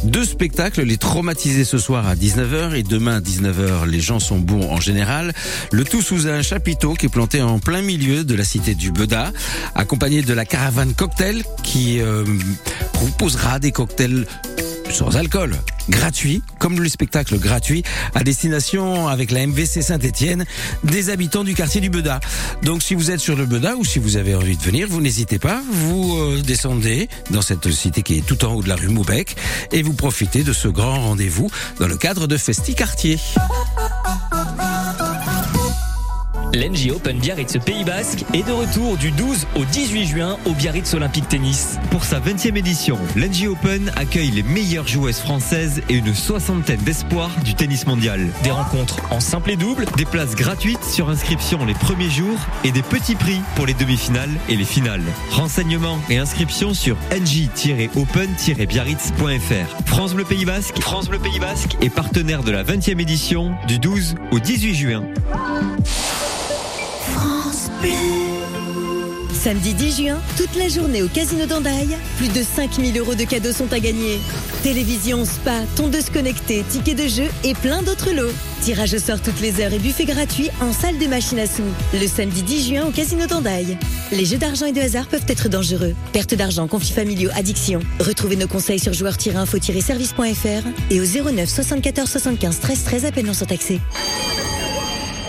Deux 0.04 0.26
spectacles, 0.26 0.84
les 0.84 0.98
traumatisés 0.98 1.66
ce 1.66 1.78
soir 1.80 2.08
à 2.08 2.16
19h 2.16 2.76
et 2.76 2.84
demain 2.84 3.18
à 3.18 3.20
19h, 3.20 3.88
les 3.88 4.00
gens 4.00 4.20
sont 4.20 4.40
bons 4.40 4.70
en 4.70 4.80
général. 4.80 5.34
Le 5.72 5.84
tout 5.84 6.02
sous 6.02 6.28
un 6.28 6.42
chapiteau 6.42 6.94
qui 6.94 7.08
est 7.08 7.10
planté 7.10 7.42
en 7.42 7.60
plein 7.60 7.82
milieu 7.82 8.24
de 8.24 8.36
la 8.36 8.44
cité 8.44 8.76
du 8.76 8.92
Beda, 8.92 9.34
accompagné 9.76 10.22
de 10.22 10.34
la 10.34 10.46
caravane 10.46 10.94
cocktail 10.94 11.44
qui 11.64 12.00
euh, 12.00 12.24
proposera 12.94 13.60
des 13.60 13.72
cocktails 13.72 14.26
sans 14.92 15.16
alcool, 15.16 15.56
gratuit, 15.90 16.42
comme 16.60 16.80
le 16.82 16.90
spectacle 16.90 17.38
gratuit 17.40 17.84
à 18.14 18.24
destination 18.24 19.08
avec 19.08 19.32
la 19.32 19.48
MVC 19.48 19.82
Saint-Étienne 19.82 20.46
des 20.84 21.10
habitants 21.10 21.44
du 21.44 21.54
quartier 21.54 21.82
du 21.82 21.90
Beda. 21.90 22.20
Donc 22.64 22.84
si 22.84 22.94
vous 22.94 23.10
êtes 23.10 23.20
sur 23.20 23.36
le 23.36 23.46
Beda 23.46 23.76
ou 23.76 23.86
si 23.86 24.00
vous 24.00 24.18
avez 24.18 24.36
envie 24.36 24.58
de 24.58 24.62
venir, 24.62 24.88
vous 24.90 25.02
n'hésitez 25.02 25.40
pas, 25.40 25.62
vous 25.72 26.18
euh, 26.18 26.42
descendez 26.42 27.08
dans 27.30 27.42
cette 27.42 27.72
cité 27.72 28.02
qui 28.02 28.18
est 28.18 28.26
tout 28.26 28.44
en 28.44 28.54
haut 28.54 28.64
de 28.64 28.70
la 28.70 28.76
rue 28.76 28.90
Moubec 28.90 29.36
et 29.72 29.82
vous 29.82 29.94
profitez 29.94 30.44
de 30.44 30.54
ce 30.54 30.68
grand 30.68 31.00
rendez-vous 31.00 31.50
dans 31.80 31.88
le 31.88 31.96
cadre 31.96 32.28
de 32.28 32.38
Festi 32.38 32.76
Quartier. 32.76 33.18
L'NJ 36.54 36.92
Open 36.92 37.18
Biarritz 37.18 37.58
Pays 37.66 37.86
Basque 37.86 38.26
est 38.34 38.46
de 38.46 38.52
retour 38.52 38.98
du 38.98 39.12
12 39.12 39.48
au 39.56 39.64
18 39.64 40.06
juin 40.06 40.38
au 40.46 40.52
Biarritz 40.52 40.94
Olympique 40.94 41.30
Tennis. 41.30 41.78
Pour 41.92 42.04
sa 42.04 42.20
20e 42.20 42.58
édition, 42.58 42.98
l'NG 43.16 43.48
Open 43.48 43.90
accueille 43.96 44.32
les 44.32 44.44
meilleures 44.44 44.86
joueuses 44.86 45.20
françaises 45.20 45.82
et 45.88 45.94
une 45.94 46.14
soixantaine 46.14 46.82
d'espoirs 46.82 47.32
du 47.46 47.56
tennis 47.56 47.88
mondial. 47.88 48.28
Des 48.44 48.52
rencontres 48.52 48.98
en 49.12 49.22
simple 49.22 49.52
et 49.52 49.56
double, 49.56 49.86
Des 49.96 50.04
places 50.04 50.36
gratuites 50.36 50.84
sur 50.84 51.10
inscription 51.10 51.64
les 51.66 51.74
premiers 51.74 52.10
jours 52.10 52.38
et 52.66 52.74
des 52.74 52.84
petits 52.84 53.16
prix 53.16 53.40
pour 53.56 53.66
les 53.66 53.74
demi-finales 53.74 54.32
et 54.50 54.58
les 54.58 54.66
finales. 54.66 55.06
Renseignements 55.30 56.00
et 56.10 56.18
inscriptions 56.18 56.74
sur 56.74 56.98
nj-open-biarritz.fr. 57.12 59.86
France 59.86 60.14
Bleu 60.14 60.26
Pays 60.26 60.44
Basque, 60.44 60.82
France 60.82 61.08
Bleu 61.08 61.20
Pays 61.20 61.40
Basque 61.40 61.78
est 61.82 61.90
partenaire 61.90 62.44
de 62.44 62.52
la 62.52 62.66
20e 62.66 63.00
édition 63.00 63.54
du 63.70 63.80
12 63.80 64.16
au 64.32 64.40
18 64.40 64.76
juin. 64.76 65.04
Samedi 69.34 69.74
10 69.74 69.98
juin, 70.04 70.22
toute 70.38 70.56
la 70.56 70.68
journée 70.68 71.02
au 71.02 71.08
Casino 71.08 71.48
d'Andaille, 71.48 71.98
plus 72.18 72.28
de 72.28 72.44
5000 72.44 72.96
euros 73.00 73.16
de 73.16 73.24
cadeaux 73.24 73.52
sont 73.52 73.74
à 73.74 73.80
gagner. 73.80 74.20
Télévision, 74.62 75.26
spa, 75.26 75.62
tondeuse 75.76 76.12
connectée, 76.12 76.64
tickets 76.70 76.96
de 76.96 77.08
jeu 77.08 77.28
et 77.44 77.56
plein 77.56 77.82
d'autres 77.82 78.12
lots. 78.12 78.30
Tirage 78.62 78.94
au 78.94 79.00
sort 79.00 79.20
toutes 79.20 79.42
les 79.42 79.60
heures 79.60 79.74
et 79.74 79.80
buffet 79.80 80.06
gratuit 80.06 80.52
en 80.62 80.72
salle 80.72 81.00
de 81.00 81.08
machine 81.08 81.40
à 81.40 81.48
sous. 81.48 81.64
Le 82.00 82.06
samedi 82.06 82.44
10 82.44 82.70
juin 82.70 82.86
au 82.86 82.92
Casino 82.92 83.26
d'Andaille. 83.26 83.80
Les 84.12 84.26
jeux 84.26 84.38
d'argent 84.38 84.68
et 84.68 84.74
de 84.74 84.82
hasard 84.82 85.08
peuvent 85.08 85.26
être 85.28 85.50
dangereux. 85.50 85.96
Perte 86.14 86.36
d'argent, 86.36 86.68
conflits 86.68 86.94
familiaux, 86.94 87.32
addiction. 87.34 87.80
Retrouvez 88.00 88.36
nos 88.36 88.48
conseils 88.48 88.80
sur 88.80 88.94
joueurs-info-service.fr 88.94 90.68
et 90.92 91.02
au 91.02 91.32
09 91.32 91.50
74 91.50 92.08
75 92.08 92.60
13 92.60 92.84
13 92.84 93.06
appels 93.06 93.26
non 93.26 93.34
surtaxés. 93.34 93.80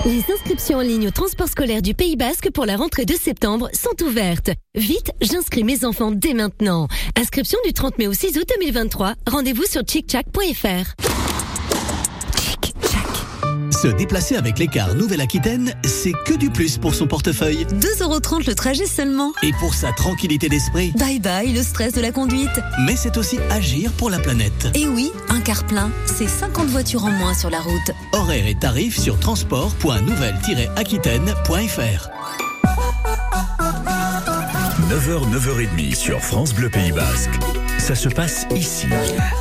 Les 0.05 0.25
inscriptions 0.33 0.79
en 0.79 0.81
ligne 0.81 1.07
au 1.07 1.11
transport 1.13 1.47
scolaire 1.47 1.81
du 1.81 1.95
Pays 1.95 2.17
Basque 2.17 2.51
pour 2.51 2.67
la 2.67 2.77
rentrée 2.77 3.05
de 3.05 3.15
septembre 3.15 3.69
sont 3.73 4.03
ouvertes. 4.03 4.51
Vite, 4.75 5.13
j'inscris 5.21 5.63
mes 5.63 5.85
enfants 5.85 6.11
dès 6.11 6.35
maintenant. 6.35 6.89
Inscription 7.17 7.59
du 7.65 7.73
30 7.73 7.99
mai 7.99 8.09
au 8.09 8.13
6 8.13 8.37
août 8.37 8.49
2023. 8.59 9.15
Rendez-vous 9.29 9.65
sur 9.65 9.83
chickchack.fr. 9.87 11.22
Se 13.71 13.89
déplacer 13.89 14.37
avec 14.37 14.59
les 14.59 14.69
cars 14.69 14.95
Nouvelle-Aquitaine, 14.95 15.75
c'est 15.85 16.13
que 16.25 16.35
du 16.35 16.51
plus 16.51 16.79
pour 16.79 16.95
son 16.95 17.07
portefeuille. 17.07 17.67
2,30€ 17.67 18.47
le 18.47 18.55
trajet 18.55 18.87
seulement. 18.87 19.33
Et 19.43 19.53
pour 19.61 19.75
sa 19.75 19.93
tranquillité 19.93 20.49
d'esprit. 20.49 20.93
Bye 20.97 21.21
bye 21.21 21.53
le 21.53 21.63
stress 21.63 21.93
de 21.93 22.01
la 22.01 22.13
conduite. 22.13 22.49
Mais 22.87 22.97
c'est 22.97 23.17
aussi 23.17 23.39
agir 23.51 23.91
pour 23.93 24.11
la 24.11 24.19
planète. 24.19 24.69
Et 24.75 24.87
oui, 24.87 25.11
un 25.29 25.41
car 25.41 25.65
plein, 25.65 25.91
c'est 26.07 26.29
50 26.29 26.69
voitures 26.69 27.05
en 27.05 27.11
moins 27.11 27.35
sur 27.35 27.51
la 27.51 27.61
route. 27.61 27.91
Horaires 28.13 28.47
et 28.47 28.55
tarifs 28.55 28.99
sur 28.99 29.19
transport.nouvelle-aquitaine.fr 29.19 32.09
9h, 34.91 35.31
9h30 35.31 35.95
sur 35.95 36.21
France 36.21 36.53
Bleu 36.55 36.69
Pays 36.69 36.93
Basque. 36.93 37.31
Ça 37.83 37.97
se 37.97 38.09
passe 38.09 38.47
ici. 38.55 38.87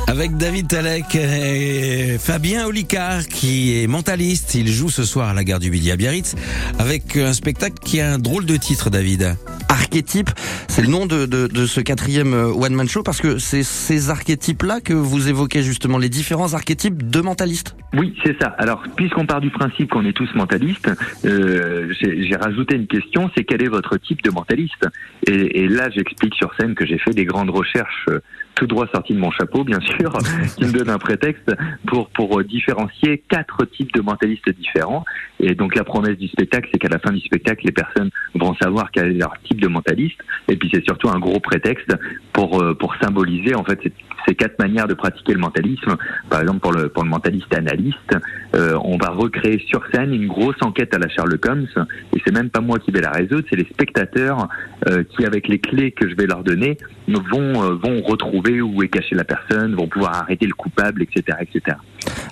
Avec 0.08 0.36
David 0.36 0.66
Talek 0.66 1.14
et 1.14 2.18
Fabien 2.18 2.66
Olicard 2.66 3.28
qui 3.28 3.80
est 3.80 3.86
mentaliste. 3.86 4.56
Il 4.56 4.68
joue 4.68 4.90
ce 4.90 5.04
soir 5.04 5.28
à 5.28 5.32
la 5.32 5.44
gare 5.44 5.60
du 5.60 5.70
Midi 5.70 5.92
à 5.92 5.96
Biarritz 5.96 6.34
avec 6.80 7.16
un 7.16 7.34
spectacle 7.34 7.76
qui 7.84 8.00
a 8.00 8.12
un 8.12 8.18
drôle 8.18 8.44
de 8.44 8.56
titre, 8.56 8.90
David. 8.90 9.36
Archétype, 9.72 10.28
c'est 10.68 10.82
le 10.82 10.88
nom 10.88 11.06
de, 11.06 11.24
de, 11.24 11.66
ce 11.66 11.80
quatrième 11.80 12.34
euh, 12.34 12.52
One 12.52 12.74
Man 12.74 12.86
Show 12.86 13.02
parce 13.02 13.22
que 13.22 13.38
c'est 13.38 13.62
ces 13.62 14.10
archétypes-là 14.10 14.82
que 14.82 14.92
vous 14.92 15.30
évoquez 15.30 15.62
justement, 15.62 15.96
les 15.96 16.10
différents 16.10 16.52
archétypes 16.52 17.10
de 17.10 17.20
mentalistes. 17.22 17.74
Oui, 17.94 18.14
c'est 18.22 18.38
ça. 18.38 18.48
Alors, 18.58 18.82
puisqu'on 18.96 19.24
part 19.24 19.40
du 19.40 19.48
principe 19.48 19.88
qu'on 19.88 20.04
est 20.04 20.12
tous 20.12 20.28
mentalistes, 20.34 20.90
euh, 21.24 21.90
j'ai 21.98 22.36
rajouté 22.36 22.76
une 22.76 22.86
question, 22.86 23.30
c'est 23.34 23.44
quel 23.44 23.62
est 23.62 23.68
votre 23.68 23.96
type 23.96 24.22
de 24.22 24.30
mentaliste? 24.30 24.86
Et, 25.26 25.62
et 25.62 25.68
là, 25.68 25.88
j'explique 25.88 26.34
sur 26.34 26.54
scène 26.60 26.74
que 26.74 26.84
j'ai 26.84 26.98
fait 26.98 27.12
des 27.12 27.24
grandes 27.24 27.50
recherches 27.50 28.04
euh, 28.10 28.20
tout 28.54 28.66
droit 28.66 28.86
sorties 28.92 29.14
de 29.14 29.18
mon 29.18 29.30
chapeau, 29.30 29.64
bien 29.64 29.80
sûr, 29.80 30.12
qui 30.56 30.64
me 30.64 30.72
donnent 30.72 30.90
un 30.90 30.98
prétexte 30.98 31.50
pour 31.86 32.08
pour 32.10 32.40
euh, 32.40 32.44
différencier 32.44 33.22
quatre 33.28 33.64
types 33.64 33.92
de 33.92 34.00
mentalistes 34.00 34.50
différents. 34.50 35.04
Et 35.40 35.54
donc, 35.54 35.74
la 35.74 35.84
promesse 35.84 36.16
du 36.18 36.28
spectacle, 36.28 36.68
c'est 36.72 36.78
qu'à 36.78 36.88
la 36.88 36.98
fin 36.98 37.12
du 37.12 37.20
spectacle, 37.20 37.64
les 37.64 37.72
personnes 37.72 38.10
vont 38.34 38.54
savoir 38.54 38.90
quel 38.92 39.06
est 39.06 39.14
leur 39.14 39.34
type 39.42 39.60
de 39.60 39.68
mentaliste. 39.68 40.20
Et 40.48 40.56
puis, 40.56 40.70
c'est 40.72 40.84
surtout 40.84 41.08
un 41.08 41.18
gros 41.18 41.40
prétexte 41.40 41.92
pour 42.32 42.62
euh, 42.62 42.74
pour 42.74 42.94
symboliser 43.02 43.54
en 43.54 43.64
fait 43.64 43.78
ces, 43.82 43.92
ces 44.26 44.34
quatre 44.34 44.58
manières 44.58 44.86
de 44.86 44.94
pratiquer 44.94 45.32
le 45.32 45.40
mentalisme. 45.40 45.96
Par 46.30 46.40
exemple, 46.40 46.60
pour 46.60 46.72
le 46.72 46.88
pour 46.88 47.04
le 47.04 47.10
mentaliste 47.10 47.52
analyste, 47.54 48.16
euh, 48.54 48.78
on 48.84 48.96
va 48.98 49.10
recréer 49.10 49.58
sur 49.66 49.82
scène 49.92 50.12
une 50.14 50.28
grosse 50.28 50.60
enquête 50.62 50.94
à 50.94 50.98
la 50.98 51.08
Sherlock 51.08 51.44
Holmes. 51.46 51.66
Et 52.14 52.20
c'est 52.24 52.32
même 52.32 52.50
pas 52.50 52.60
moi 52.60 52.78
qui 52.78 52.90
vais 52.90 53.00
la 53.00 53.10
résoudre, 53.10 53.44
c'est 53.48 53.56
les 53.56 53.64
spectateurs 53.64 54.48
euh, 54.88 55.04
qui, 55.04 55.24
avec 55.24 55.48
les 55.48 55.58
clés 55.58 55.92
que 55.92 56.08
je 56.08 56.14
vais 56.14 56.26
leur 56.26 56.42
donner, 56.42 56.76
vont 57.08 57.62
euh, 57.62 57.74
vont 57.74 58.02
retrouver 58.02 58.41
où 58.50 58.82
est 58.82 58.88
cachée 58.88 59.14
la 59.14 59.24
personne, 59.24 59.74
vont 59.74 59.86
pouvoir 59.86 60.14
arrêter 60.16 60.46
le 60.46 60.54
coupable, 60.54 61.02
etc., 61.02 61.38
etc. 61.40 61.76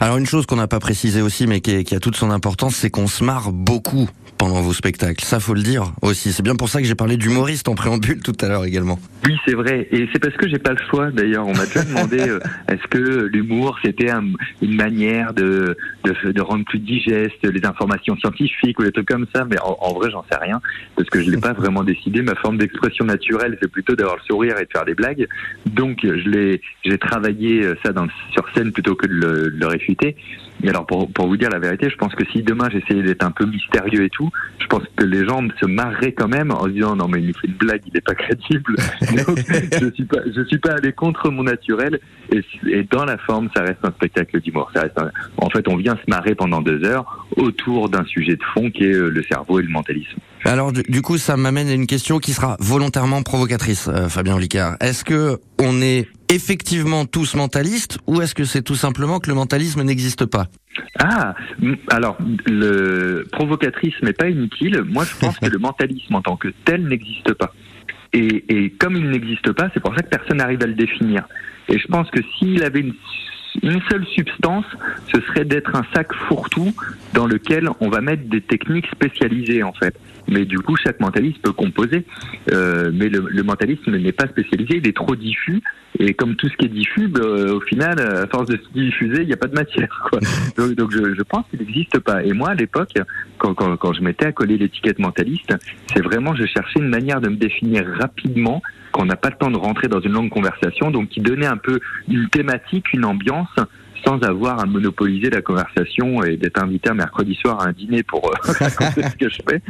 Alors 0.01 0.17
une 0.17 0.27
chose 0.27 0.47
qu'on 0.47 0.57
n'a 0.57 0.67
pas 0.67 0.81
précisé 0.81 1.23
aussi, 1.23 1.47
mais 1.47 1.61
qui 1.61 1.95
a 1.95 2.01
toute 2.01 2.17
son 2.17 2.31
importance, 2.31 2.75
c'est 2.75 2.91
qu'on 2.91 3.07
se 3.07 3.23
marre 3.23 3.53
beaucoup 3.53 4.09
pendant 4.41 4.63
vos 4.63 4.73
spectacles. 4.73 5.23
Ça, 5.23 5.39
faut 5.39 5.53
le 5.53 5.61
dire 5.63 5.93
aussi. 6.01 6.33
C'est 6.33 6.43
bien 6.43 6.57
pour 6.57 6.71
ça 6.71 6.81
que 6.81 6.87
j'ai 6.87 6.95
parlé 6.95 7.19
d'humoriste 7.19 7.69
en 7.69 7.75
préambule 7.75 8.21
tout 8.23 8.33
à 8.41 8.49
l'heure 8.49 8.65
également. 8.65 8.99
Oui, 9.27 9.37
c'est 9.45 9.53
vrai. 9.55 9.87
Et 9.93 10.09
c'est 10.13 10.19
parce 10.19 10.35
que 10.37 10.49
j'ai 10.49 10.59
pas 10.59 10.71
le 10.73 10.79
choix. 10.89 11.11
D'ailleurs, 11.11 11.47
on 11.47 11.53
m'a 11.55 11.67
déjà 11.67 11.85
demandé 11.91 12.21
euh, 12.21 12.41
est-ce 12.69 12.87
que 12.89 13.27
l'humour 13.31 13.79
c'était 13.85 14.11
un- 14.11 14.25
une 14.63 14.75
manière 14.77 15.35
de, 15.35 15.77
de 16.05 16.33
de 16.33 16.41
rendre 16.41 16.65
plus 16.65 16.79
digeste 16.79 17.43
les 17.45 17.65
informations 17.67 18.17
scientifiques 18.17 18.79
ou 18.79 18.83
des 18.85 18.93
trucs 18.93 19.09
comme 19.09 19.27
ça. 19.35 19.45
Mais 19.45 19.59
en, 19.61 19.77
en 19.79 19.93
vrai, 19.93 20.11
j'en 20.11 20.25
sais 20.33 20.39
rien 20.41 20.61
parce 20.97 21.11
que 21.11 21.21
je 21.23 21.31
l'ai 21.31 21.37
pas 21.37 21.53
vraiment 21.53 21.85
décidé. 21.85 22.23
Ma 22.23 22.35
forme 22.37 22.57
d'expression 22.57 23.05
naturelle, 23.05 23.59
c'est 23.61 23.71
plutôt 23.71 23.95
d'avoir 23.95 24.17
le 24.17 24.23
sourire 24.23 24.57
et 24.59 24.65
de 24.65 24.71
faire 24.73 24.87
des 24.87 24.95
blagues. 24.95 25.29
Donc, 25.67 25.99
je 26.03 26.29
l'ai, 26.31 26.63
j'ai 26.85 26.97
travaillé 26.97 27.63
euh, 27.63 27.75
ça 27.85 27.93
dans, 27.93 28.07
sur 28.33 28.45
scène 28.55 28.73
plutôt 28.73 28.95
que 28.95 29.07
de 29.07 29.13
le, 29.13 29.51
de 29.51 29.57
le 29.61 29.67
réfuter. 29.67 30.17
Et 30.63 30.69
alors, 30.69 30.87
pour, 30.87 31.11
pour 31.13 31.27
vous 31.29 31.37
dire 31.37 31.49
la 31.51 31.59
vérité, 31.59 31.89
je 31.91 31.97
pense 31.97 32.15
que 32.15 32.25
si 32.33 32.43
demain 32.43 32.69
j'essayais 32.71 33.03
d'être 33.03 33.25
un 33.25 33.31
peu 33.31 33.47
mystérieux 33.47 34.05
et 34.05 34.11
tout, 34.11 34.31
je 34.61 34.67
pense 34.67 34.83
que 34.97 35.05
les 35.05 35.25
gens 35.27 35.41
se 35.61 35.67
marreraient 35.67 36.13
quand 36.13 36.29
même 36.29 36.51
en 36.51 36.65
se 36.65 36.71
disant 36.71 36.95
non 36.97 37.09
mais 37.09 37.21
il 37.21 37.29
nous 37.29 37.35
fait 37.35 37.47
une 37.49 37.55
blague, 37.55 37.81
il 37.87 37.93
n'est 37.95 38.01
pas 38.01 38.15
crédible. 38.15 38.77
Donc, 39.27 39.39
je 39.81 39.91
suis 39.95 40.05
pas, 40.05 40.19
je 40.35 40.43
suis 40.45 40.59
pas 40.59 40.73
allé 40.73 40.93
contre 40.93 41.31
mon 41.31 41.43
naturel 41.45 41.99
et, 42.33 42.43
et 42.67 42.83
dans 42.91 43.05
la 43.05 43.17
forme, 43.19 43.49
ça 43.57 43.63
reste 43.63 43.85
un 43.85 43.91
spectacle 43.93 44.41
d'humour. 44.41 44.71
Ça 44.75 44.83
reste 44.83 44.99
un- 44.99 45.11
en 45.39 45.49
fait, 45.51 45.67
on 45.69 45.77
vient 45.77 45.97
se 45.97 46.09
marrer 46.11 46.35
pendant 46.35 46.61
deux 46.61 46.85
heures 46.85 47.27
autour 47.37 47.89
d'un 47.89 48.05
sujet 48.05 48.37
de 48.37 48.43
fond 48.55 48.71
qui 48.71 48.85
est 48.85 48.95
euh, 48.95 49.09
le 49.09 49.23
cerveau 49.23 49.61
et 49.61 49.63
le 49.63 49.69
mentalisme. 49.71 50.19
Alors 50.45 50.73
du, 50.73 50.83
du 50.83 51.03
coup, 51.03 51.19
ça 51.19 51.37
m'amène 51.37 51.69
à 51.69 51.75
une 51.75 51.87
question 51.87 52.19
qui 52.19 52.33
sera 52.33 52.57
volontairement 52.61 53.23
provocatrice, 53.23 53.89
euh, 53.89 54.09
Fabien 54.09 54.37
Olicard. 54.37 54.77
Est-ce 54.81 55.05
que 55.05 55.39
on 55.59 55.83
est 55.83 56.09
effectivement 56.31 57.05
tous 57.05 57.35
mentalistes 57.35 57.99
ou 58.07 58.23
est-ce 58.23 58.35
que 58.35 58.45
c'est 58.45 58.63
tout 58.63 58.75
simplement 58.75 59.19
que 59.19 59.29
le 59.29 59.35
mentalisme 59.35 59.83
n'existe 59.83 60.25
pas? 60.25 60.47
Ah, 60.99 61.35
alors 61.91 62.17
le 62.47 63.27
provocatrice 63.33 63.95
mais 64.03 64.13
pas 64.13 64.29
inutile. 64.29 64.83
Moi, 64.87 65.05
je 65.05 65.17
pense 65.17 65.39
que 65.41 65.47
le 65.47 65.59
mentalisme 65.59 66.15
en 66.15 66.23
tant 66.23 66.37
que 66.37 66.49
tel 66.65 66.87
n'existe 66.87 67.35
pas. 67.35 67.53
Et, 68.13 68.45
et 68.49 68.71
comme 68.71 68.97
il 68.97 69.11
n'existe 69.11 69.53
pas, 69.53 69.71
c'est 69.73 69.81
pour 69.81 69.95
ça 69.95 70.03
que 70.03 70.09
personne 70.09 70.39
n'arrive 70.39 70.63
à 70.63 70.67
le 70.67 70.75
définir. 70.75 71.29
Et 71.69 71.79
je 71.79 71.87
pense 71.87 72.11
que 72.11 72.21
s'il 72.39 72.65
avait 72.65 72.81
une, 72.81 72.95
une 73.63 73.81
seule 73.91 74.07
substance, 74.07 74.65
ce 75.13 75.21
serait 75.21 75.45
d'être 75.45 75.75
un 75.77 75.85
sac 75.95 76.13
fourre-tout 76.29 76.75
dans 77.15 77.27
lequel 77.27 77.69
on 77.81 77.89
va 77.89 78.01
mettre 78.01 78.29
des 78.29 78.41
techniques 78.41 78.87
spécialisées 78.89 79.63
en 79.63 79.73
fait. 79.73 79.95
Mais 80.29 80.45
du 80.45 80.59
coup, 80.59 80.77
chaque 80.77 81.01
mentaliste 81.01 81.41
peut 81.43 81.53
composer. 81.53 82.05
Euh, 82.53 82.91
mais 82.93 83.09
le, 83.09 83.27
le 83.29 83.43
mentalisme 83.43 83.97
n'est 83.97 84.13
pas 84.13 84.27
spécialisé, 84.27 84.79
il 84.79 84.89
est 84.89 84.97
trop 84.97 85.17
diffus. 85.17 85.63
Et 85.99 86.15
comme 86.15 86.37
tout 86.37 86.49
ce 86.49 86.57
qui 86.57 86.67
est 86.67 86.69
diffus, 86.69 87.09
bah, 87.09 87.21
au 87.21 87.61
final, 87.61 88.01
à 88.01 88.27
force 88.27 88.47
de 88.47 88.57
se 88.57 88.73
diffuser, 88.73 89.23
il 89.23 89.27
n'y 89.27 89.33
a 89.33 89.37
pas 89.37 89.49
de 89.49 89.55
matière. 89.55 90.09
Quoi. 90.11 90.21
Donc, 90.57 90.75
donc 90.75 90.91
je, 90.93 91.15
je 91.15 91.23
pense 91.23 91.45
qu'il 91.51 91.59
n'existe 91.61 91.99
pas. 91.99 92.23
Et 92.25 92.33
moi, 92.33 92.51
à 92.51 92.55
l'époque, 92.55 92.95
quand, 93.39 93.55
quand, 93.55 93.77
quand 93.77 93.93
je 93.93 94.03
m'étais 94.03 94.27
à 94.27 94.33
coller 94.33 94.57
l'étiquette 94.59 94.99
mentaliste, 94.99 95.55
c'est 95.93 96.03
vraiment, 96.03 96.35
je 96.35 96.45
cherchais 96.47 96.79
une 96.79 96.89
manière 96.89 97.21
de 97.21 97.29
me 97.29 97.37
définir 97.37 97.87
rapidement, 97.99 98.63
qu'on 98.93 99.05
n'a 99.05 99.17
pas 99.17 99.31
le 99.31 99.37
temps 99.37 99.51
de 99.51 99.57
rentrer 99.57 99.89
dans 99.89 100.01
une 100.01 100.13
longue 100.13 100.31
conversation, 100.31 100.91
donc 100.91 101.09
qui 101.09 101.21
donnait 101.21 101.47
un 101.47 101.57
peu 101.57 101.81
une 102.09 102.29
thématique, 102.29 102.93
une 102.93 103.05
ambiance, 103.05 103.55
sans 104.05 104.23
avoir 104.23 104.61
à 104.61 104.67
monopoliser 104.67 105.31
la 105.31 105.43
conversation 105.43 106.23
et 106.23 106.37
d'être 106.37 106.63
invité 106.63 106.91
un 106.91 106.95
mercredi 106.95 107.35
soir 107.35 107.61
à 107.61 107.69
un 107.69 107.73
dîner 107.73 108.03
pour 108.03 108.31
euh, 108.31 108.53
raconter 108.59 109.03
ce 109.03 109.17
que 109.17 109.29
je 109.29 109.39
fais. 109.49 109.63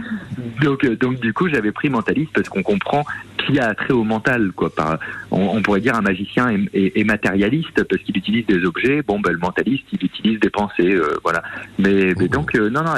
Donc, 0.63 0.85
euh, 0.85 0.97
donc 0.97 1.21
du 1.21 1.33
coup, 1.33 1.49
j'avais 1.49 1.73
pris 1.73 1.91
mentaliste 1.91 2.33
parce 2.35 2.49
qu'on 2.49 2.63
comprend 2.63 3.05
qui 3.47 3.59
a 3.59 3.75
trait 3.75 3.93
au 3.93 4.05
mental, 4.05 4.53
quoi. 4.55 4.71
Par, 4.75 4.99
on, 5.31 5.57
on 5.57 5.63
pourrait 5.63 5.81
dire 5.81 5.95
un 5.95 6.01
magicien 6.03 6.49
est, 6.51 6.69
est- 6.75 6.99
est 7.01 7.05
matérialiste 7.05 7.83
parce 7.89 8.03
qu'il 8.03 8.17
utilise 8.17 8.47
des 8.47 8.65
objets. 8.65 9.03
Bon, 9.07 9.21
ben, 9.21 9.33
le 9.33 9.39
mentaliste, 9.39 9.85
il 9.93 10.05
utilise 10.05 10.41
des 10.41 10.51
pensées, 10.51 10.93
euh, 10.95 11.15
voilà. 11.23 11.43
Mais, 11.79 12.13
mais 12.19 12.29
donc, 12.29 12.55
euh, 12.55 12.71
non, 12.71 12.83
non, 12.83 12.93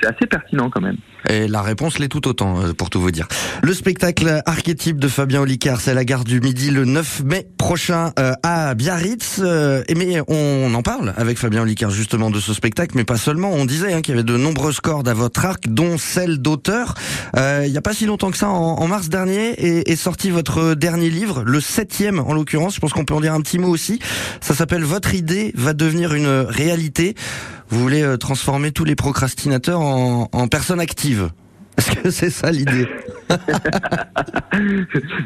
c'est 0.00 0.06
assez 0.06 0.26
pertinent 0.26 0.70
quand 0.70 0.80
même. 0.80 0.96
Et 1.28 1.48
la 1.48 1.62
réponse 1.62 1.98
l'est 1.98 2.08
tout 2.08 2.26
autant, 2.28 2.60
euh, 2.62 2.72
pour 2.72 2.88
tout 2.90 3.00
vous 3.00 3.10
dire. 3.10 3.26
Le 3.62 3.72
spectacle 3.72 4.40
archétype 4.46 4.98
de 5.00 5.08
Fabien 5.08 5.40
Olicard, 5.40 5.80
c'est 5.80 5.90
à 5.90 5.94
la 5.94 6.04
gare 6.04 6.24
du 6.24 6.40
Midi 6.40 6.70
le 6.70 6.84
9 6.84 7.22
mai 7.24 7.46
prochain 7.58 8.12
euh, 8.18 8.32
à 8.42 8.74
Biarritz. 8.74 9.40
Euh, 9.42 9.82
et 9.88 9.94
mais 9.94 10.20
on 10.28 10.72
en 10.74 10.82
parle 10.82 11.14
avec 11.16 11.38
Fabien 11.38 11.62
Olicard 11.62 11.90
justement 11.90 12.30
de 12.30 12.38
ce 12.38 12.52
spectacle, 12.54 12.92
mais 12.96 13.04
pas 13.04 13.16
seulement. 13.16 13.50
On 13.52 13.64
disait 13.64 13.92
hein, 13.92 14.02
qu'il 14.02 14.14
y 14.14 14.18
avait 14.18 14.24
de 14.24 14.36
nombreuses 14.36 14.80
cordes 14.80 15.08
à 15.08 15.14
votre 15.14 15.44
arc, 15.44 15.64
dont 15.68 15.98
celle 15.98 16.38
d'auteur. 16.38 16.94
Euh, 17.36 17.62
il 17.66 17.72
n'y 17.72 17.78
a 17.78 17.82
pas 17.82 17.92
si 17.92 18.06
longtemps 18.06 18.30
que 18.30 18.36
ça, 18.36 18.48
en, 18.48 18.76
en 18.76 18.86
mars 18.86 19.08
dernier, 19.08 19.54
est, 19.84 19.96
sorti 19.96 20.30
votre 20.30 20.74
dernier 20.74 21.10
livre, 21.10 21.42
le 21.44 21.60
septième 21.60 22.20
en 22.20 22.32
l'occurrence. 22.32 22.74
Je 22.74 22.80
pense 22.80 22.92
qu'on 22.92 23.04
peut 23.04 23.14
en 23.14 23.20
dire 23.20 23.34
un 23.34 23.40
petit 23.40 23.58
mot 23.58 23.68
aussi. 23.68 23.98
Ça 24.40 24.54
s'appelle 24.54 24.84
Votre 24.84 25.14
idée 25.14 25.52
va 25.54 25.72
devenir 25.72 26.14
une 26.14 26.28
réalité. 26.28 27.14
Vous 27.68 27.80
voulez 27.80 28.02
euh, 28.02 28.16
transformer 28.16 28.72
tous 28.72 28.84
les 28.84 28.94
procrastinateurs 28.94 29.80
en 29.80 30.48
personnes 30.48 30.80
actives. 30.80 31.30
Est-ce 31.76 31.90
que 31.90 32.10
c'est 32.10 32.30
ça 32.30 32.50
l'idée? 32.50 32.88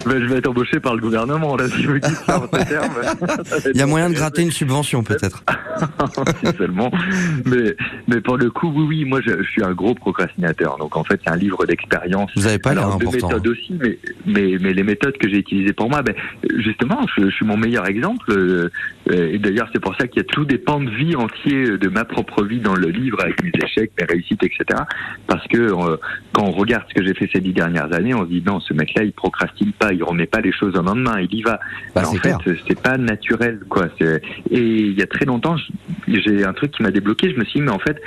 Ben, 0.07 0.19
je 0.21 0.27
vais 0.27 0.39
être 0.39 0.49
embauché 0.49 0.81
par 0.81 0.95
le 0.95 1.01
gouvernement, 1.01 1.57
là, 1.57 1.69
si 1.69 1.87
vous 1.87 1.99
dites 1.99 2.05
ça 2.27 2.41
en 2.41 2.49
ces 2.59 2.65
termes. 2.67 2.93
Il 3.75 3.79
y 3.79 3.83
a 3.83 3.87
moyen 3.87 4.09
de 4.11 4.15
gratter 4.15 4.43
une 4.43 4.51
subvention 4.51 5.05
peut-être. 5.05 5.45
si 6.43 6.57
seulement. 6.59 6.91
Mais, 7.45 7.77
mais 8.09 8.21
pour 8.21 8.37
le 8.37 8.51
coup, 8.51 8.73
oui, 8.75 8.85
oui, 8.89 9.05
moi, 9.05 9.21
je, 9.25 9.43
je 9.43 9.49
suis 9.51 9.63
un 9.63 9.73
gros 9.73 9.95
procrastinateur. 9.95 10.79
Donc, 10.79 10.97
en 10.97 11.05
fait, 11.05 11.21
c'est 11.25 11.31
un 11.31 11.37
livre 11.37 11.65
d'expérience. 11.67 12.31
Vous 12.35 12.47
avez 12.47 12.59
pas 12.59 12.75
l'air 12.75 12.87
important. 12.89 13.29
méthodes 13.29 13.47
aussi, 13.49 13.75
mais, 13.81 13.99
mais, 14.27 14.57
mais 14.61 14.73
les 14.73 14.83
méthodes 14.83 15.17
que 15.19 15.29
j'ai 15.29 15.39
utilisées 15.39 15.73
pour 15.73 15.89
moi, 15.89 16.03
ben, 16.03 16.15
justement, 16.59 17.01
je, 17.17 17.27
je 17.27 17.31
suis 17.31 17.47
mon 17.47 17.57
meilleur 17.57 17.87
exemple. 17.87 18.25
euh, 18.31 18.69
euh, 19.11 19.31
Et 19.33 19.39
d'ailleurs, 19.39 19.69
c'est 19.73 19.81
pour 19.81 19.95
ça 19.97 20.07
qu'il 20.09 20.23
y 20.23 20.25
a 20.25 20.29
tout 20.29 20.45
des 20.45 20.59
pans 20.59 20.81
de 20.81 20.91
vie 20.91 21.15
entiers 21.15 21.79
de 21.79 21.89
ma 21.89 22.05
propre 22.05 22.43
vie 22.45 22.61
dans 22.61 22.75
le 22.75 22.89
livre, 22.89 23.19
avec 23.23 23.43
mes 23.43 23.53
échecs, 23.65 23.93
mes 23.99 24.07
réussites, 24.07 24.43
etc. 24.43 24.65
Parce 25.27 25.47
que 25.49 25.59
euh, 25.59 25.97
quand 26.33 26.45
on 26.45 26.53
regarde 26.53 26.85
ce 26.89 26.95
que 26.95 27.07
j'ai 27.07 27.15
fait 27.15 27.29
ces 27.33 27.41
dix 27.41 27.53
dernières 27.53 27.90
années, 27.93 28.15
on 28.15 28.23
se 28.23 28.31
dit 28.31 28.43
non, 28.45 28.61
ce 28.61 28.75
mec-là, 28.75 29.05
il 29.05 29.13
procrastine 29.13 29.73
pas, 29.73 29.93
il 29.93 30.03
remet 30.03 30.27
pas 30.27 30.41
les 30.41 30.53
choses 30.53 30.77
en 30.77 30.83
lendemain, 30.83 31.21
il 31.21 31.35
y 31.35 31.43
va. 31.43 31.61
Bah, 31.95 32.03
en 32.07 32.15
fait, 32.15 32.35
c'est 32.67 32.81
pas 32.81 32.97
naturel, 32.97 33.61
quoi. 33.69 33.89
Et 34.01 34.21
il 34.51 34.99
y 34.99 35.03
a 35.03 35.07
très 35.07 35.25
longtemps, 35.25 35.57
j'ai 36.09 36.45
un 36.45 36.53
truc 36.53 36.73
qui 36.73 36.83
m'a 36.83 36.91
débloqué. 36.91 37.31
Je 37.33 37.39
me 37.39 37.45
suis 37.45 37.61
dit, 37.61 37.67
mais 37.67 37.73
en 37.73 37.79
fait, 37.79 38.01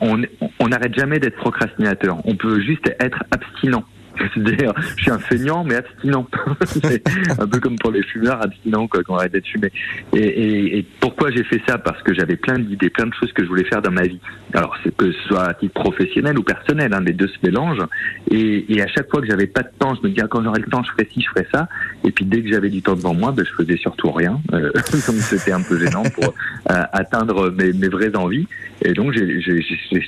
on 0.00 0.68
n'arrête 0.68 0.94
jamais 0.94 1.18
d'être 1.18 1.36
procrastinateur. 1.36 2.18
On 2.24 2.36
peut 2.36 2.60
juste 2.60 2.88
être 3.00 3.24
abstinent. 3.30 3.84
C'est-à-dire, 4.34 4.72
je 4.96 5.02
suis 5.02 5.10
un 5.10 5.18
feignant, 5.18 5.64
mais 5.64 5.76
abstinent. 5.76 6.26
un 7.38 7.46
peu 7.46 7.60
comme 7.60 7.76
pour 7.76 7.90
les 7.90 8.02
fumeurs 8.02 8.42
abstinents, 8.42 8.86
quoi, 8.88 9.02
quand 9.02 9.14
on 9.14 9.16
arrête 9.18 9.32
d'être 9.32 9.46
fumé. 9.46 9.70
Et, 10.12 10.18
et, 10.18 10.78
et 10.78 10.86
pourquoi 11.00 11.30
j'ai 11.30 11.44
fait 11.44 11.60
ça? 11.66 11.78
Parce 11.78 12.02
que 12.02 12.14
j'avais 12.14 12.36
plein 12.36 12.58
d'idées, 12.58 12.90
plein 12.90 13.06
de 13.06 13.14
choses 13.14 13.32
que 13.32 13.42
je 13.42 13.48
voulais 13.48 13.64
faire 13.64 13.82
dans 13.82 13.90
ma 13.90 14.02
vie. 14.02 14.20
Alors, 14.54 14.76
c'est 14.82 14.96
que 14.96 15.12
ce 15.12 15.22
soit 15.28 15.44
à 15.44 15.54
titre 15.54 15.74
professionnel 15.74 16.38
ou 16.38 16.42
personnel, 16.42 16.92
hein, 16.94 17.00
les 17.04 17.12
deux 17.12 17.28
se 17.28 17.38
mélangent. 17.42 17.84
Et, 18.30 18.72
et 18.72 18.82
à 18.82 18.86
chaque 18.86 19.10
fois 19.10 19.20
que 19.20 19.26
j'avais 19.26 19.46
pas 19.46 19.62
de 19.62 19.70
temps, 19.78 19.94
je 19.94 20.02
me 20.02 20.08
disais, 20.08 20.22
ah, 20.24 20.28
quand 20.28 20.42
j'aurai 20.42 20.60
le 20.60 20.66
temps, 20.66 20.82
je 20.82 20.90
ferai 20.90 21.08
ci, 21.12 21.22
je 21.22 21.28
ferai 21.28 21.46
ça. 21.52 21.68
Et 22.04 22.10
puis 22.10 22.24
dès 22.24 22.42
que 22.42 22.48
j'avais 22.48 22.70
du 22.70 22.82
temps 22.82 22.94
devant 22.94 23.14
moi, 23.14 23.32
ben, 23.32 23.44
je 23.44 23.52
faisais 23.52 23.76
surtout 23.76 24.10
rien. 24.10 24.40
Euh, 24.52 24.70
donc 24.92 25.16
c'était 25.16 25.52
un 25.52 25.62
peu 25.62 25.78
gênant 25.78 26.04
pour 26.14 26.24
euh, 26.24 26.82
atteindre 26.92 27.50
mes, 27.50 27.72
mes 27.72 27.88
vraies 27.88 28.14
envies. 28.16 28.46
Et 28.84 28.92
donc 28.92 29.12
j'ai- 29.12 29.40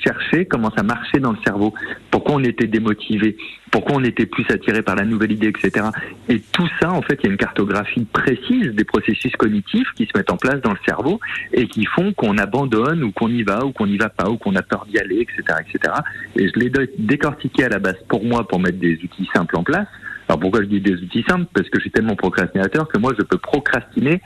cherché 0.03 0.45
comment 0.45 0.71
ça 0.75 0.83
marchait 0.83 1.19
dans 1.19 1.31
le 1.31 1.37
cerveau, 1.45 1.73
pourquoi 2.09 2.35
on 2.35 2.43
était 2.43 2.67
démotivé, 2.67 3.35
pourquoi 3.69 3.97
on 3.97 4.03
était 4.03 4.25
plus 4.25 4.45
attiré 4.49 4.81
par 4.81 4.95
la 4.95 5.03
nouvelle 5.03 5.33
idée, 5.33 5.47
etc. 5.47 5.87
Et 6.29 6.39
tout 6.39 6.67
ça, 6.81 6.91
en 6.91 7.01
fait, 7.01 7.19
il 7.21 7.25
y 7.25 7.29
a 7.29 7.31
une 7.31 7.37
cartographie 7.37 8.05
précise 8.05 8.67
des 8.73 8.83
processus 8.85 9.33
cognitifs 9.35 9.87
qui 9.95 10.05
se 10.05 10.17
mettent 10.17 10.31
en 10.31 10.37
place 10.37 10.61
dans 10.61 10.71
le 10.71 10.79
cerveau 10.85 11.19
et 11.53 11.67
qui 11.67 11.85
font 11.85 12.13
qu'on 12.13 12.37
abandonne 12.37 13.03
ou 13.03 13.11
qu'on 13.11 13.27
y 13.29 13.43
va 13.43 13.65
ou 13.65 13.71
qu'on 13.71 13.87
n'y 13.87 13.97
va 13.97 14.09
pas 14.09 14.29
ou 14.29 14.37
qu'on 14.37 14.55
a 14.55 14.61
peur 14.61 14.85
d'y 14.89 14.97
aller, 14.99 15.19
etc., 15.21 15.59
etc. 15.67 15.93
Et 16.37 16.47
je 16.47 16.53
l'ai 16.59 16.69
dé- 16.69 16.89
décortiqué 16.97 17.65
à 17.65 17.69
la 17.69 17.79
base 17.79 17.97
pour 18.07 18.23
moi 18.23 18.47
pour 18.47 18.59
mettre 18.59 18.79
des 18.79 18.93
outils 19.03 19.29
simples 19.33 19.57
en 19.57 19.63
place. 19.63 19.87
Alors 20.29 20.39
pourquoi 20.39 20.61
je 20.61 20.67
dis 20.67 20.79
des 20.79 20.93
outils 20.93 21.25
simples? 21.27 21.45
Parce 21.53 21.67
que 21.69 21.77
je 21.79 21.81
suis 21.81 21.91
tellement 21.91 22.15
procrastinateur 22.15 22.87
que 22.87 22.97
moi 22.97 23.11
je 23.17 23.23
peux 23.23 23.37
procrastiner 23.37 24.21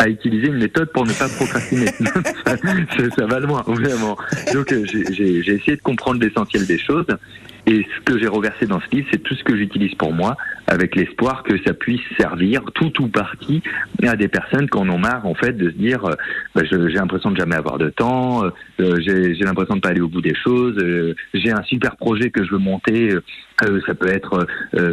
à 0.00 0.08
utiliser 0.08 0.46
une 0.46 0.56
méthode 0.56 0.90
pour 0.92 1.04
ne 1.04 1.12
pas 1.12 1.28
procrastiner. 1.28 1.86
ça, 3.16 3.26
va 3.26 3.38
loin, 3.38 3.62
vraiment. 3.66 4.16
Donc 4.54 4.72
euh, 4.72 4.84
j'ai 4.86 5.54
essayé 5.54 5.76
de 5.76 5.82
comprendre 5.82 6.20
l'essentiel 6.20 6.66
des 6.66 6.78
choses. 6.78 7.06
Et 7.66 7.86
ce 7.96 8.00
que 8.04 8.18
j'ai 8.18 8.26
reversé 8.26 8.66
dans 8.66 8.80
ce 8.80 8.86
livre, 8.94 9.08
c'est 9.12 9.22
tout 9.22 9.34
ce 9.34 9.44
que 9.44 9.56
j'utilise 9.56 9.94
pour 9.94 10.12
moi, 10.12 10.36
avec 10.66 10.94
l'espoir 10.94 11.42
que 11.42 11.62
ça 11.64 11.74
puisse 11.74 12.00
servir 12.18 12.62
tout 12.74 13.02
ou 13.02 13.08
partie 13.08 13.62
à 14.02 14.16
des 14.16 14.28
personnes 14.28 14.68
qui 14.68 14.78
en 14.78 14.88
ont 14.88 14.98
marre, 14.98 15.26
en 15.26 15.34
fait, 15.34 15.52
de 15.52 15.70
se 15.70 15.76
dire, 15.76 16.04
euh, 16.04 16.14
bah, 16.54 16.62
j'ai 16.64 16.76
l'impression 16.76 17.30
de 17.30 17.36
jamais 17.36 17.56
avoir 17.56 17.78
de 17.78 17.90
temps, 17.90 18.44
euh, 18.44 18.50
euh, 18.80 18.96
j'ai 19.00 19.44
l'impression 19.44 19.76
de 19.76 19.80
pas 19.80 19.90
aller 19.90 20.00
au 20.00 20.08
bout 20.08 20.20
des 20.20 20.34
choses, 20.34 20.76
euh, 20.78 21.14
j'ai 21.34 21.50
un 21.50 21.62
super 21.62 21.96
projet 21.96 22.30
que 22.30 22.44
je 22.44 22.50
veux 22.50 22.58
monter, 22.58 23.10
euh, 23.10 23.22
euh, 23.64 23.80
ça 23.86 23.94
peut 23.94 24.08
être 24.08 24.46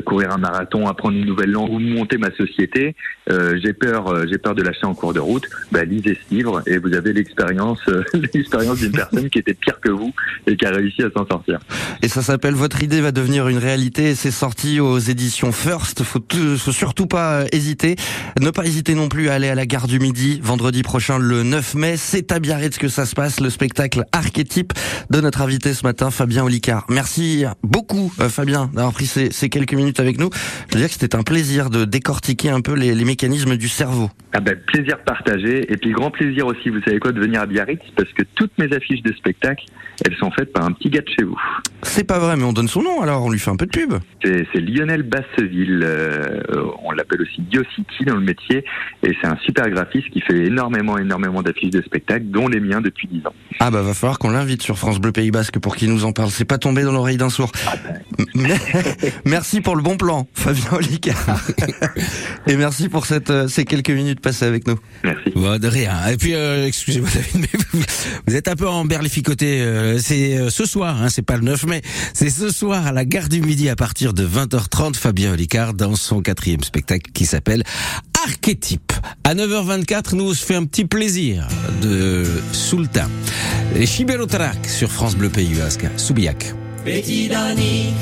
courir 0.05 0.31
un 0.33 0.37
marathon, 0.37 0.87
apprendre 0.87 1.15
une 1.15 1.25
nouvelle 1.25 1.51
langue 1.51 1.71
ou 1.71 1.79
monter 1.79 2.17
ma 2.17 2.31
société. 2.31 2.95
J'ai 3.29 3.71
peur, 3.71 4.27
j'ai 4.27 4.37
peur 4.37 4.55
de 4.55 4.61
lâcher 4.61 4.85
en 4.85 4.93
cours 4.93 5.13
de 5.13 5.21
route. 5.21 5.45
Bah, 5.71 5.85
lisez 5.85 6.15
ce 6.15 6.35
livre 6.35 6.61
et 6.67 6.77
vous 6.77 6.93
avez 6.93 7.13
l'expérience, 7.13 7.79
l'expérience 8.13 8.79
d'une 8.79 8.91
personne 8.91 9.29
qui 9.29 9.39
était 9.39 9.53
pire 9.53 9.79
que 9.79 9.89
vous 9.89 10.13
et 10.47 10.57
qui 10.57 10.65
a 10.65 10.71
réussi 10.71 11.01
à 11.01 11.09
s'en 11.11 11.25
sortir. 11.25 11.59
Et 12.01 12.09
ça 12.09 12.21
s'appelle 12.21 12.55
Votre 12.57 12.81
idée 12.81 13.01
va 13.01 13.11
devenir 13.11 13.47
une 13.49 13.59
réalité. 13.59 14.09
et 14.09 14.15
C'est 14.15 14.31
sorti 14.31 14.79
aux 14.79 14.97
éditions 14.97 15.51
First. 15.51 16.01
Faut, 16.01 16.19
faut 16.57 16.71
surtout 16.71 17.05
pas 17.05 17.43
hésiter. 17.51 17.95
Ne 18.41 18.49
pas 18.49 18.65
hésiter 18.65 18.95
non 18.95 19.09
plus 19.09 19.29
à 19.29 19.35
aller 19.35 19.47
à 19.47 19.53
la 19.53 19.67
gare 19.67 19.85
du 19.85 19.99
Midi 19.99 20.39
vendredi 20.43 20.81
prochain, 20.81 21.19
le 21.19 21.43
9 21.43 21.75
mai. 21.75 21.97
C'est 21.97 22.31
à 22.31 22.39
Biarritz 22.39 22.79
que 22.79 22.87
ça 22.87 23.05
se 23.05 23.13
passe, 23.13 23.41
le 23.41 23.51
spectacle 23.51 24.05
archétype 24.11 24.73
de 25.11 25.21
notre 25.21 25.43
invité 25.43 25.75
ce 25.75 25.85
matin, 25.85 26.09
Fabien 26.09 26.45
Olicard. 26.45 26.87
Merci 26.89 27.45
beaucoup, 27.61 28.11
euh, 28.19 28.27
Fabien, 28.27 28.71
d'avoir 28.73 28.93
pris 28.93 29.05
ces, 29.05 29.31
ces 29.31 29.49
quelques 29.49 29.75
minutes 29.75 29.99
avec 29.99 30.19
nous. 30.19 30.31
Je 30.69 30.73
veux 30.73 30.79
dire 30.79 30.87
que 30.87 30.95
c'était 30.95 31.15
un 31.15 31.21
plaisir 31.21 31.69
de 31.69 31.85
décortiquer 31.85 32.49
un 32.49 32.61
peu 32.61 32.73
les, 32.73 32.95
les 32.95 33.05
mécanismes 33.05 33.55
du 33.55 33.69
cerveau. 33.69 34.09
Ah 34.33 34.39
ben, 34.39 34.57
plaisir 34.65 34.97
partagé 35.03 35.71
et 35.71 35.77
puis 35.77 35.91
grand 35.91 36.09
plaisir 36.09 36.47
aussi, 36.47 36.69
vous 36.69 36.81
savez 36.83 36.99
quoi, 36.99 37.11
de 37.11 37.19
venir 37.19 37.39
à 37.41 37.45
Biarritz 37.45 37.83
parce 37.95 38.11
que 38.13 38.23
toutes 38.33 38.57
mes 38.57 38.75
affiches 38.75 39.03
de 39.03 39.13
spectacle, 39.13 39.63
elles 40.05 40.15
sont 40.17 40.31
faites 40.31 40.51
par 40.53 40.65
un 40.65 40.71
petit 40.71 40.89
gars 40.89 41.01
de 41.01 41.09
chez 41.09 41.23
vous. 41.23 41.39
C'est 41.83 42.03
pas 42.03 42.19
vrai, 42.19 42.35
mais 42.35 42.43
on 42.47 42.53
donne 42.53 42.67
son 42.67 42.81
nom 42.81 43.01
alors, 43.01 43.23
on 43.23 43.29
lui 43.29 43.39
fait 43.39 43.51
un 43.51 43.55
peu 43.55 43.65
de 43.65 43.71
pub. 43.71 43.93
C'est 44.23 44.59
Lionel 44.59 45.03
Basseville, 45.03 45.81
euh, 45.83 46.41
on 46.83 46.91
l'appelle 46.91 47.21
aussi 47.21 47.41
Biocity 47.41 48.05
dans 48.05 48.15
le 48.15 48.21
métier, 48.21 48.63
et 49.03 49.11
c'est 49.21 49.27
un 49.27 49.37
super 49.45 49.69
graphiste 49.69 50.09
qui 50.11 50.21
fait 50.21 50.45
énormément, 50.45 50.97
énormément 50.97 51.41
d'affiches 51.41 51.69
de 51.71 51.81
spectacle, 51.81 52.25
dont 52.25 52.47
les 52.47 52.59
miens 52.59 52.81
depuis 52.81 53.07
10 53.07 53.25
ans. 53.27 53.33
Ah 53.59 53.71
bah 53.71 53.81
va 53.81 53.93
falloir 53.93 54.19
qu'on 54.19 54.31
l'invite 54.31 54.61
sur 54.61 54.77
France 54.77 54.99
Bleu 54.99 55.11
Pays 55.11 55.31
Basque 55.31 55.59
pour 55.59 55.75
qu'il 55.75 55.89
nous 55.91 56.05
en 56.05 56.11
parle. 56.11 56.29
C'est 56.31 56.45
pas 56.45 56.57
tombé 56.57 56.83
dans 56.83 56.91
l'oreille 56.91 57.17
d'un 57.17 57.29
sourd. 57.29 57.51
M- 58.35 58.55
merci 59.25 59.61
pour 59.61 59.75
le 59.75 59.81
bon 59.83 59.97
plan, 59.97 60.27
Fabien 60.33 60.71
Olicard. 60.73 61.15
Et 62.47 62.55
merci 62.55 62.89
pour 62.89 63.05
cette, 63.05 63.29
euh, 63.29 63.47
ces 63.47 63.65
quelques 63.65 63.89
minutes 63.89 64.19
passées 64.19 64.45
avec 64.45 64.67
nous. 64.67 64.77
Merci. 65.03 65.31
Bon, 65.35 65.59
de 65.59 65.67
rien. 65.67 66.07
Et 66.07 66.17
puis, 66.17 66.33
euh, 66.33 66.65
excusez-moi, 66.65 67.09
David, 67.13 67.47
mais 67.53 67.59
vous, 67.73 67.81
vous 68.27 68.35
êtes 68.35 68.47
un 68.47 68.55
peu 68.55 68.67
emberlificoté. 68.67 69.61
Euh, 69.61 69.97
c'est 69.99 70.37
euh, 70.37 70.49
ce 70.49 70.65
soir, 70.65 71.01
hein, 71.01 71.09
c'est 71.09 71.25
pas 71.25 71.35
le 71.37 71.43
9 71.43 71.65
mai, 71.65 71.81
c'est 72.13 72.29
ce 72.37 72.51
soir 72.51 72.85
à 72.85 72.91
la 72.91 73.03
gare 73.03 73.29
du 73.29 73.41
Midi 73.41 73.67
à 73.67 73.75
partir 73.75 74.13
de 74.13 74.23
20h30. 74.27 74.93
Fabien 74.93 75.33
Olicard 75.33 75.73
dans 75.73 75.95
son 75.95 76.21
quatrième 76.21 76.61
spectacle 76.61 77.11
qui 77.11 77.25
s'appelle 77.25 77.63
Archétype. 78.23 78.93
À 79.23 79.33
9h24, 79.33 80.15
nous 80.15 80.29
on 80.29 80.33
se 80.35 80.45
fait 80.45 80.53
un 80.53 80.65
petit 80.65 80.85
plaisir 80.85 81.47
de 81.81 82.25
Sultan. 82.51 83.07
Chiberotarak 83.83 84.67
sur 84.67 84.91
France 84.91 85.15
Bleu 85.15 85.29
Pays 85.29 85.55
Basque. 85.55 85.87
Soubiac. 85.97 86.53
Betidanik 86.85 87.95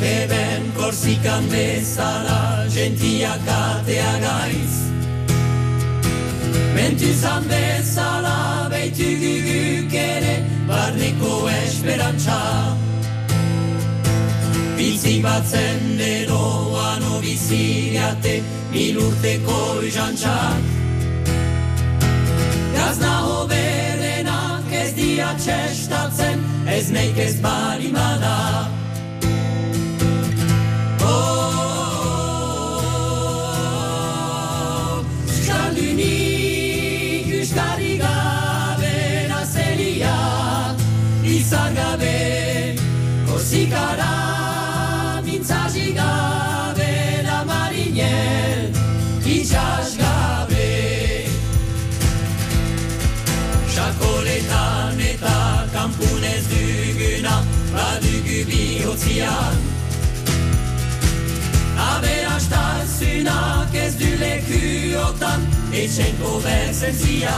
korsikan 0.75 1.43
Bizik 14.95 15.23
batzen 15.23 15.97
deroan 15.99 17.01
Obiziriate 17.17 18.37
Mil 18.71 18.99
urteko 19.03 19.57
izantxak 19.83 20.69
Gazna 22.77 23.11
hoberenak 23.27 24.71
ez 24.71 24.93
dia 24.95 25.33
txestatzen 25.35 26.47
Ez 26.77 26.87
neik 26.95 27.19
ez 27.27 27.33
barimada 27.43 28.54
bizian 59.05 59.55
Aberastasunak 61.77 63.75
ez 63.75 63.95
du 63.99 64.09
lekuotan 64.19 65.45
Etxen 65.73 66.17
kobertzentzia 66.21 67.35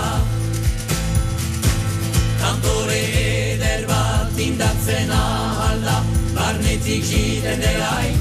Kantore 2.41 3.01
eder 3.23 3.86
bat 3.89 4.39
indatzen 4.39 5.12
ahalda 5.12 5.99
Barnetik 6.36 7.03
jiten 7.03 7.62
delai 7.62 8.15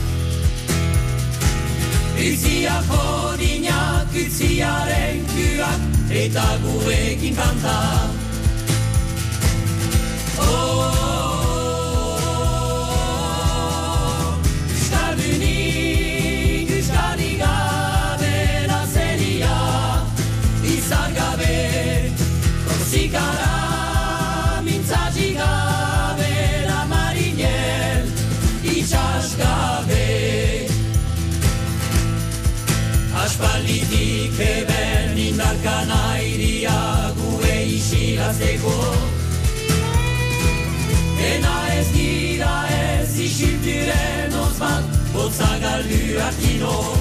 Utsia 2.16 2.80
kodinak, 2.88 4.14
utsiaren 4.24 5.24
kuak 5.32 5.80
Eta 6.24 6.46
gurekin 6.64 7.36
kantak 7.36 8.15
isilatzeko 38.36 38.94
Dena 41.18 41.56
ez 41.78 41.88
gira 41.92 42.68
ez 42.68 43.18
isiltiren 43.18 44.34
ozman 44.34 44.84
Botza 45.12 45.58
galduak 45.60 46.34
kino 46.40 46.94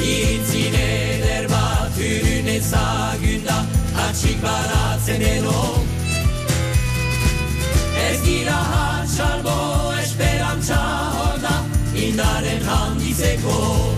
Itzin 0.00 0.74
eder 0.74 1.48
bat 1.48 1.98
ürün 1.98 2.46
ezagunda 2.46 3.64
Hatxik 3.96 4.40
baratzen 4.42 5.20
deno 5.20 5.82
Ez 8.08 8.22
gira 8.22 8.60
hatxalbo 8.72 9.92
esperantza 10.02 10.80
hor 11.18 11.40
da 11.42 11.56
Indaren 11.96 12.62
handitzeko 12.68 13.95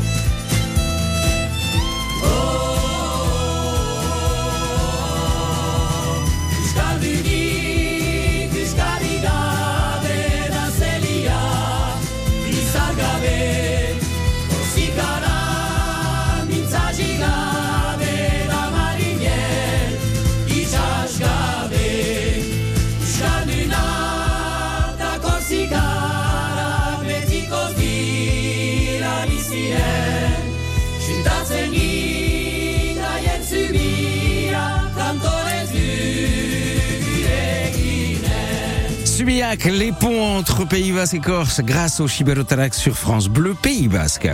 Les 39.48 39.92
ponts 39.92 40.36
entre 40.36 40.66
Pays 40.66 40.92
Basque 40.92 41.14
et 41.14 41.20
Corse 41.20 41.62
grâce 41.62 42.00
au 42.00 42.06
Chiberotalac 42.06 42.74
sur 42.74 42.94
France 42.94 43.28
Bleu 43.28 43.54
Pays 43.54 43.88
Basque. 43.88 44.28